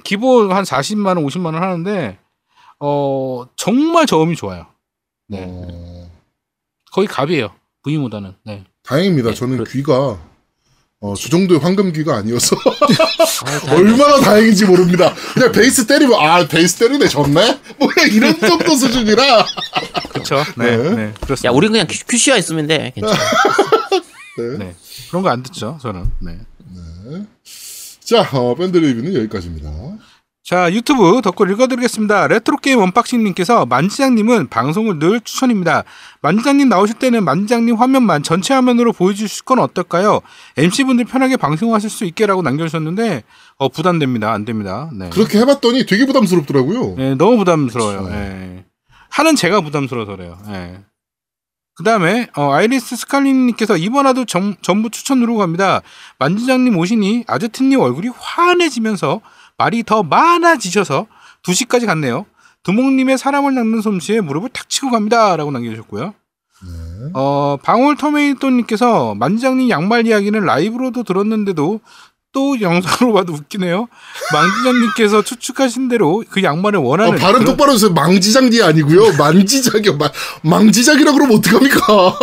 [0.03, 2.17] 기본 한 40만 원, 50만 원 하는데
[2.79, 4.67] 어 정말 저음이 좋아요.
[5.27, 5.45] 네.
[5.47, 5.96] 어.
[6.97, 7.51] 거의 갑이에요.
[7.83, 8.33] V모다는.
[8.43, 8.63] 네.
[8.81, 9.29] 다행입니다.
[9.29, 10.19] 네, 저는 그렇- 귀가
[10.99, 13.73] 어, 저 정도의 황금 귀가 아니어서 아.
[13.75, 15.13] 얼마나 다행인지 모릅니다.
[15.35, 17.59] 그냥 베이스 때리면 아 베이스 때리네 졌네.
[17.77, 19.45] 뭐 그냥 이런 정도 수준이라.
[20.09, 20.43] 그렇죠.
[20.57, 20.89] 네, 네.
[20.95, 21.49] 네, 그렇습니다.
[21.49, 22.91] 야, 우리 그냥 큐- 큐시아 있으면 돼.
[22.95, 23.13] 괜찮아.
[24.39, 24.57] 네.
[24.57, 24.75] 네.
[25.09, 26.03] 그런 거 안 듣죠, 저는.
[26.19, 26.39] 네.
[28.03, 29.69] 자 어, 밴드 리뷰는 여기까지입니다.
[30.47, 32.27] 자, 유튜브 덧글 읽어드리겠습니다.
[32.27, 35.83] 레트로게임 언박싱님께서 만지장님은 방송을 늘 추천입니다.
[36.21, 40.21] 만지장님 나오실 때는 만지장님 화면만 전체 화면으로 보여주실 건 어떨까요?
[40.55, 43.23] MC분들 편하게 방송하실 수 있게라고 남겨주셨는데,
[43.57, 44.31] 어, 부담됩니다.
[44.31, 44.89] 안 됩니다.
[44.93, 45.09] 네.
[45.09, 46.95] 그렇게 해봤더니 되게 부담스럽더라고요.
[46.95, 48.09] 네, 너무 부담스러워요.
[48.11, 48.63] 예.
[49.09, 50.37] 하는 제가 부담스러워서 그래요.
[50.47, 50.79] 예.
[51.75, 55.81] 그 다음에, 어, 아이리스 스칼린님께서 이번화도 전, 전부 추천 누르고 갑니다.
[56.19, 59.19] 만지장님 오시니 아제트님 얼굴이 환해지면서
[59.57, 61.07] 말이 더 많아지셔서
[61.43, 62.25] 2시까지 갔네요.
[62.63, 65.35] 두목님의 사람을 낚는 솜씨에 무릎을 탁 치고 갑니다.
[65.35, 66.13] 라고 남겨주셨고요.
[66.63, 67.09] 네.
[67.13, 71.79] 어, 방울 터메이토님께서 만지장님 양말 이야기는 라이브로도 들었는데도
[72.33, 73.87] 또 영상으로 봐도 웃기네요.
[74.33, 77.93] 망지장님께서 추측하신 대로 그 양말을 어, 원하는 발음 그런- 똑바로 해주세요.
[77.93, 79.17] 망지장이 아니고요.
[79.17, 79.97] 만지작이요.
[79.97, 80.11] 마-
[80.43, 82.17] 망지작이라 그러면 어떡합니까?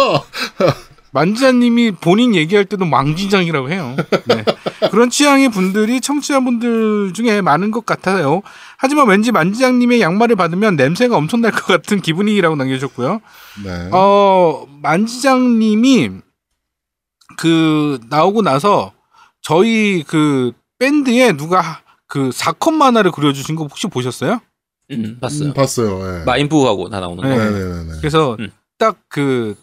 [1.14, 3.94] 만지자님이 본인 얘기할 때도 망지장이라고 해요.
[4.26, 4.44] 네.
[4.90, 8.42] 그런 취향의 분들이 청취자분들 중에 많은 것 같아요.
[8.76, 13.20] 하지만 왠지 만지장님의 양말을 받으면 냄새가 엄청 날 것 같은 기분이라고 남겨주셨고요.
[13.64, 13.88] 네.
[13.92, 16.10] 어, 만지장님이
[17.36, 18.92] 그 나오고 나서
[19.40, 24.40] 저희 그 밴드에 누가 그 사컷 만화를 그려주신 거 혹시 보셨어요?
[24.90, 25.48] 음, 봤어요.
[25.50, 26.20] 음, 봤어요.
[26.20, 26.24] 예.
[26.24, 27.36] 마인부하고 다 나오는 네.
[27.36, 27.42] 거.
[27.44, 27.92] 네네 네.
[28.00, 28.50] 그래서 음.
[28.78, 29.54] 딱그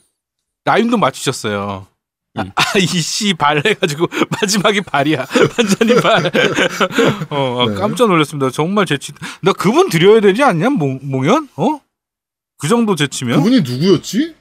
[0.66, 1.88] 라임도 맞추셨어요.
[2.36, 2.52] 아, 음.
[2.80, 4.08] 이씨 발 해가지고
[4.42, 5.26] 마지막에 발이야
[5.58, 6.32] 완전히 발.
[7.30, 7.76] 어, 어, 네.
[7.76, 8.50] 깜짝 놀랐습니다.
[8.52, 9.12] 정말 재치.
[9.42, 10.70] 나 그분 드려야 되지 않냐?
[10.70, 11.50] 몽, 몽연?
[11.58, 11.82] 어?
[12.58, 13.38] 그 정도 재치면?
[13.38, 14.36] 그분이 누구였지?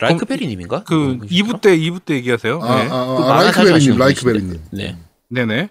[0.00, 0.84] 라이크 베리님인가?
[0.84, 2.60] 그 2부 때 2부 때 얘기하세요.
[2.62, 2.88] 아, 네.
[2.90, 4.60] 아, 그 아, 만화 잘 라이크베리님, 라이크베리님.
[4.72, 4.98] 네.
[5.30, 5.70] 네네.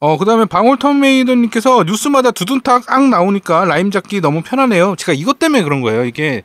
[0.00, 4.96] 어, 그 다음에 방울턴메이더님께서 뉴스마다 두둔탁 악 나오니까 라임 잡기 너무 편하네요.
[4.96, 6.04] 제가 이것 때문에 그런 거예요.
[6.06, 6.42] 이게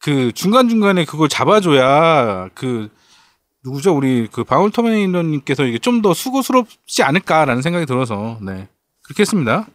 [0.00, 2.88] 그 중간중간에 그걸 잡아줘야 그
[3.64, 3.94] 누구죠?
[3.94, 8.68] 우리 그 방울턴메이더님께서 이게 좀 더 수고스럽지 않을까라는 생각이 들어서 네.
[9.02, 9.66] 그렇게 했습니다.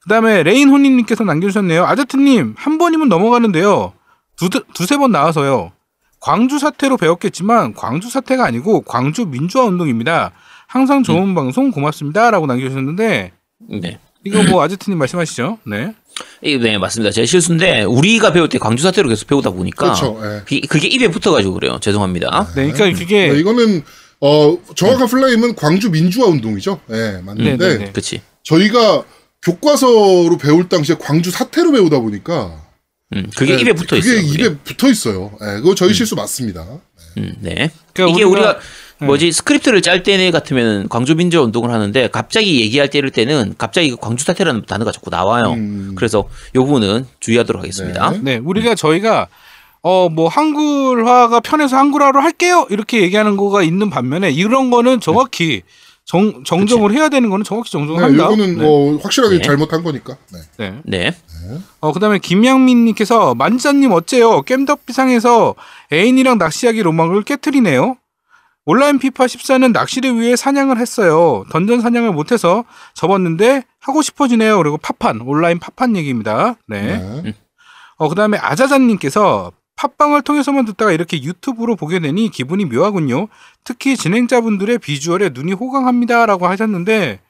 [0.00, 1.84] 그 다음에 레인호님께서 남겨주셨네요.
[1.84, 3.92] 아제트님, 한 번이면 넘어가는데요.
[4.36, 5.72] 두, 두세 번 나와서요.
[6.20, 10.32] 광주 사태로 배웠겠지만 광주 사태가 아니고 광주 민주화 운동입니다.
[10.66, 13.32] 항상 좋은 방송 고맙습니다라고 남겨주셨는데
[13.80, 14.00] 네.
[14.24, 15.58] 이거 뭐 아제트님 말씀하시죠?
[15.66, 15.94] 네.
[16.42, 17.10] 이- 네, 맞습니다.
[17.10, 20.20] 제 실수인데 우리가 배울 때 광주 사태로 계속 배우다 보니까 그렇죠.
[20.22, 20.40] 예.
[20.44, 21.78] 그게, 그게 입에 붙어가지고 그래요.
[21.80, 22.48] 죄송합니다.
[22.54, 23.82] 네, 그러니까 그게 네, 이거는
[24.20, 26.80] 어 정확한 플레임은 광주 민주화 운동이죠.
[26.90, 27.90] 예, 맞는데 네, 네, 네.
[27.90, 28.20] 그렇지.
[28.44, 29.02] 저희가
[29.42, 32.62] 교과서로 배울 당시에 광주 사태로 배우다 보니까
[33.14, 34.20] 음, 그게 네, 입에 붙어 있어요.
[34.22, 35.32] 그게 입에 붙어 있어요.
[35.42, 36.64] 예, 그거 저희 실수 맞습니다.
[37.18, 37.70] 음, 네.
[37.92, 38.58] 그러니까 이게 우리가, 네.
[39.06, 43.96] 뭐지 스크립트를 짤 때 같으면 광주 민주화 운동을 하는데 갑자기 얘기할 때를 때는 갑자기 그
[43.96, 45.52] 광주 사태라는 단어가 자꾸 나와요.
[45.52, 45.94] 음.
[45.96, 48.10] 그래서 이 부분은 주의하도록 하겠습니다.
[48.10, 48.18] 네.
[48.22, 49.28] 네, 우리가 저희가
[49.82, 55.62] 어 뭐 한글화가 편해서 한글화로 할게요 이렇게 얘기하는 거가 있는 반면에 이런 거는 정확히
[56.04, 58.24] 정, 정정을 해야 되는 거는 정확히 정정을 네, 한다.
[58.26, 58.64] 이거는 네.
[58.64, 59.42] 뭐 확실하게 네.
[59.42, 60.16] 잘못한 거니까.
[60.32, 60.40] 네.
[60.58, 60.80] 네.
[60.84, 61.16] 네.
[61.80, 64.42] 어, 그 다음에 김양민님께서 만지자님 어째요?
[64.42, 65.54] 겜덕비상에서
[65.92, 67.96] 애인이랑 낚시하기 로망을 깨트리네요.
[68.64, 71.44] 온라인 피파 14는 낚시를 위해 사냥을 했어요.
[71.50, 74.56] 던전 사냥을 못해서 접었는데 하고 싶어지네요.
[74.58, 76.54] 그리고 파판, 온라인 파판 얘기입니다.
[76.68, 76.98] 네.
[77.22, 77.34] 네.
[77.96, 83.26] 어, 그 다음에 아자자님께서 팟빵을 통해서만 듣다가 이렇게 유튜브로 보게 되니 기분이 묘하군요.
[83.64, 87.20] 특히 진행자분들의 비주얼에 눈이 호강합니다라고 하셨는데,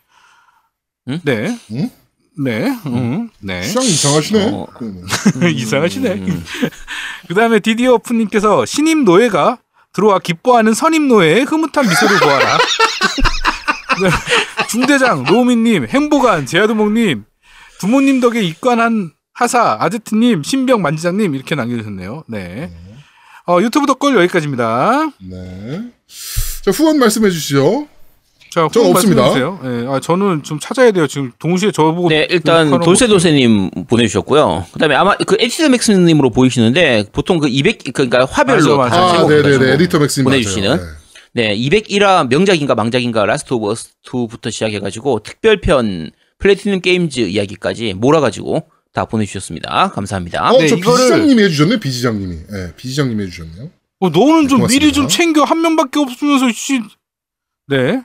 [1.09, 1.21] 응?
[1.25, 1.59] 네.
[1.73, 1.91] 응?
[2.39, 2.77] 네.
[2.87, 3.31] 응.
[3.41, 3.63] 네.
[3.63, 4.51] 취향 이상하시네.
[4.53, 4.67] 어.
[5.41, 5.51] 네.
[5.53, 6.13] 이상하시네.
[6.13, 6.45] 음,
[7.29, 9.59] 그 다음에 디디어프님께서 신임 노예가
[9.93, 12.59] 들어와 기뻐하는 선임 노예의 흐뭇한 미소를 보아라.
[14.03, 14.67] 네.
[14.69, 17.25] 중대장 노우미님, 행보관 제아두목님,
[17.81, 22.25] 부모님 덕에 입관한 하사 아제트님, 신병 만지장님 이렇게 남겨주셨네요.
[22.29, 22.73] 네.
[23.47, 25.11] 어, 유튜브 덧글 여기까지입니다.
[25.21, 25.93] 네.
[26.63, 27.89] 자 후원 말씀해 주시죠.
[28.53, 29.33] 자, 저는 없습니다.
[29.35, 29.87] 네.
[29.89, 31.07] 아, 저는 좀 찾아야 돼요.
[31.07, 32.09] 지금 동시에 저보고.
[32.11, 34.67] 네, 일단 돌쇠돌쇠님 보내주셨고요.
[34.73, 39.13] 그다음에 아마 그 에디터 맥스님으로 보이시는데 보통 그 200, 그러니까 화별로 맞아, 맞아.
[39.15, 39.73] 다 아, 네네네.
[39.73, 40.87] 에디터 맥스님 보내주시는 맞아요.
[41.33, 41.55] 네.
[41.55, 49.07] 네, 201화 명작인가 망작인가 라스트 오브 어스 2부터 시작해가지고 특별편 플래티넘 게임즈 이야기까지 몰아가지고 다
[49.07, 49.93] 보내주셨습니다.
[49.95, 50.51] 감사합니다.
[50.53, 51.81] 어, 네, 저 이거를- 비지장님이 해주셨네.
[51.81, 52.35] 비지장님이.
[52.53, 53.71] 예, 비지장님이 해주셨네요.
[54.01, 54.67] 어, 너는 좀 고맙습니다.
[54.69, 56.81] 미리 좀 챙겨 한 명밖에 없으면서 씨.
[57.69, 58.03] 네.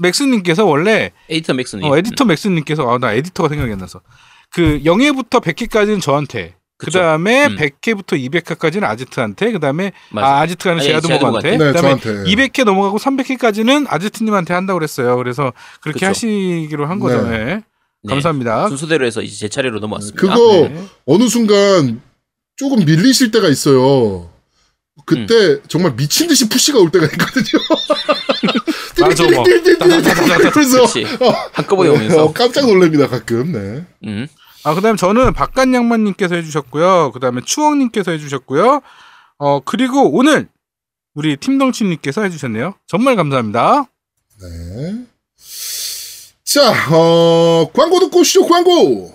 [0.00, 1.84] 맥스님께서 원래 에디터 맥스님.
[1.84, 4.00] 어, 에디터 맥스님께서 아 나 에디터가 생각이 안 나서
[4.50, 7.56] 그 0회부터 100회까지는 저한테 그 다음에 음.
[7.56, 9.92] 100회부터 200회까지는 아지트한테, 그 다음에.
[10.16, 12.24] 아, 아지트가는 아니, 제아도목한테, 네, 그 다음에 저한테.
[12.30, 15.16] 200회 넘어가고 300회까지는 아지트님한테 한다고 그랬어요.
[15.16, 16.06] 그래서 그렇게 그쵸.
[16.06, 17.22] 하시기로 한 거죠.
[17.22, 17.38] 네.
[17.38, 17.44] 네.
[18.02, 18.08] 네.
[18.10, 18.68] 감사합니다.
[18.68, 20.20] 순서대로 해서 이제 제 차례로 넘어왔습니다.
[20.20, 20.84] 그거 네.
[21.06, 22.02] 어느 순간
[22.56, 24.28] 조금 밀리실 때가 있어요.
[25.04, 25.62] 그때 음.
[25.68, 27.62] 정말 미친 듯이 푸시가 올 때가 있거든요.
[29.00, 29.44] 맞아, 뭐.
[30.52, 31.04] 그래서 그렇지.
[31.52, 32.24] 한꺼번에 오면서.
[32.24, 33.52] 어, 깜짝 놀랍니다 가끔.
[33.52, 33.84] 네.
[34.04, 34.26] 음.
[34.64, 37.12] 아, 그 다음에 저는 박간 양만님께서 해주셨고요.
[37.12, 38.80] 그 다음에 추억님께서 해주셨고요.
[39.38, 40.48] 어, 그리고 오늘
[41.14, 42.74] 우리 팀덩치님께서 해주셨네요.
[42.86, 43.84] 정말 감사합니다.
[44.40, 45.04] 네.
[46.44, 49.14] 자, 어, 광고 듣고 오시죠, 광고!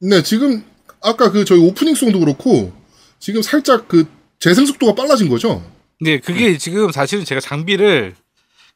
[0.00, 0.64] 네, 지금,
[1.02, 2.72] 아까 그 저희 opening song도 그렇고,
[3.18, 4.06] 지금 살짝 그
[4.38, 5.62] 재생 속도가 빨라진 거죠?
[5.98, 8.14] 근데 그게 지금 사실은 제가 장비를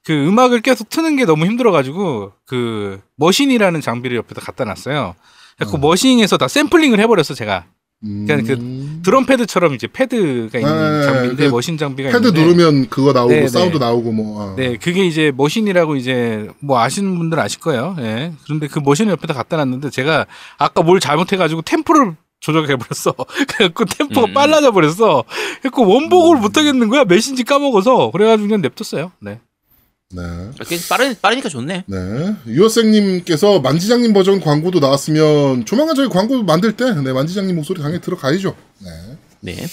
[0.05, 5.15] 그 음악을 계속 트는 게 너무 힘들어가지고 그 Maschine이라는 장비를 옆에다 갖다 놨어요.
[5.59, 5.79] 그 어.
[5.79, 8.57] Maschine에서 다 샘플링을 해버렸어 제가 음, 그러니까
[9.03, 13.33] 드럼 패드처럼 이제 패드가 있는 네, 장비인데 그 Maschine 장비가 패드 있는데 누르면 그거 나오고,
[13.33, 13.49] 네, 네.
[13.49, 14.43] 사운드 나오고, 뭐.
[14.43, 14.55] 아.
[14.57, 17.95] 네 그게 이제 Maschine이라고 이제 뭐 아시는 분들 아실 거예요.
[18.01, 18.33] 예.
[18.45, 20.27] 그런데 그 Maschine을 옆에다 갖다 놨는데 제가
[20.59, 23.15] 아까 뭘 잘못해가지고 템포를 조절해 버렸어.
[23.49, 24.35] 그래갖고 템포가 음.
[24.35, 25.23] 빨라져 버렸어.
[25.61, 27.05] 그래갖고 원복을 못 하겠는 거야.
[27.05, 29.13] 몇인지 까먹어서 그래가지고 그냥 냅뒀어요.
[29.21, 29.39] 네.
[30.13, 30.23] 네.
[30.57, 31.85] 이렇게 빠르, 빠르니까 좋네.
[31.87, 32.35] 네.
[32.47, 38.55] 유학생님께서 만지장님 버전 광고도 나왔으면 조만간 저희 광고 만들 때, 네, 만지장님 목소리 당연히 들어가야죠.
[38.79, 38.91] 네.
[39.41, 39.67] 네.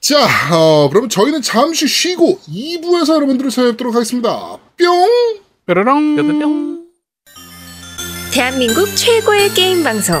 [0.00, 0.16] 자,
[0.52, 4.58] 어, 그러면 저희는 잠시 쉬고 2부에서 여러분들을 찾아뵙도록 하겠습니다.
[4.76, 5.08] 뿅!
[5.66, 6.16] 뾰로롱.
[6.16, 6.78] 뿅뿅뿅.
[8.32, 10.20] 대한민국 최고의 게임 방송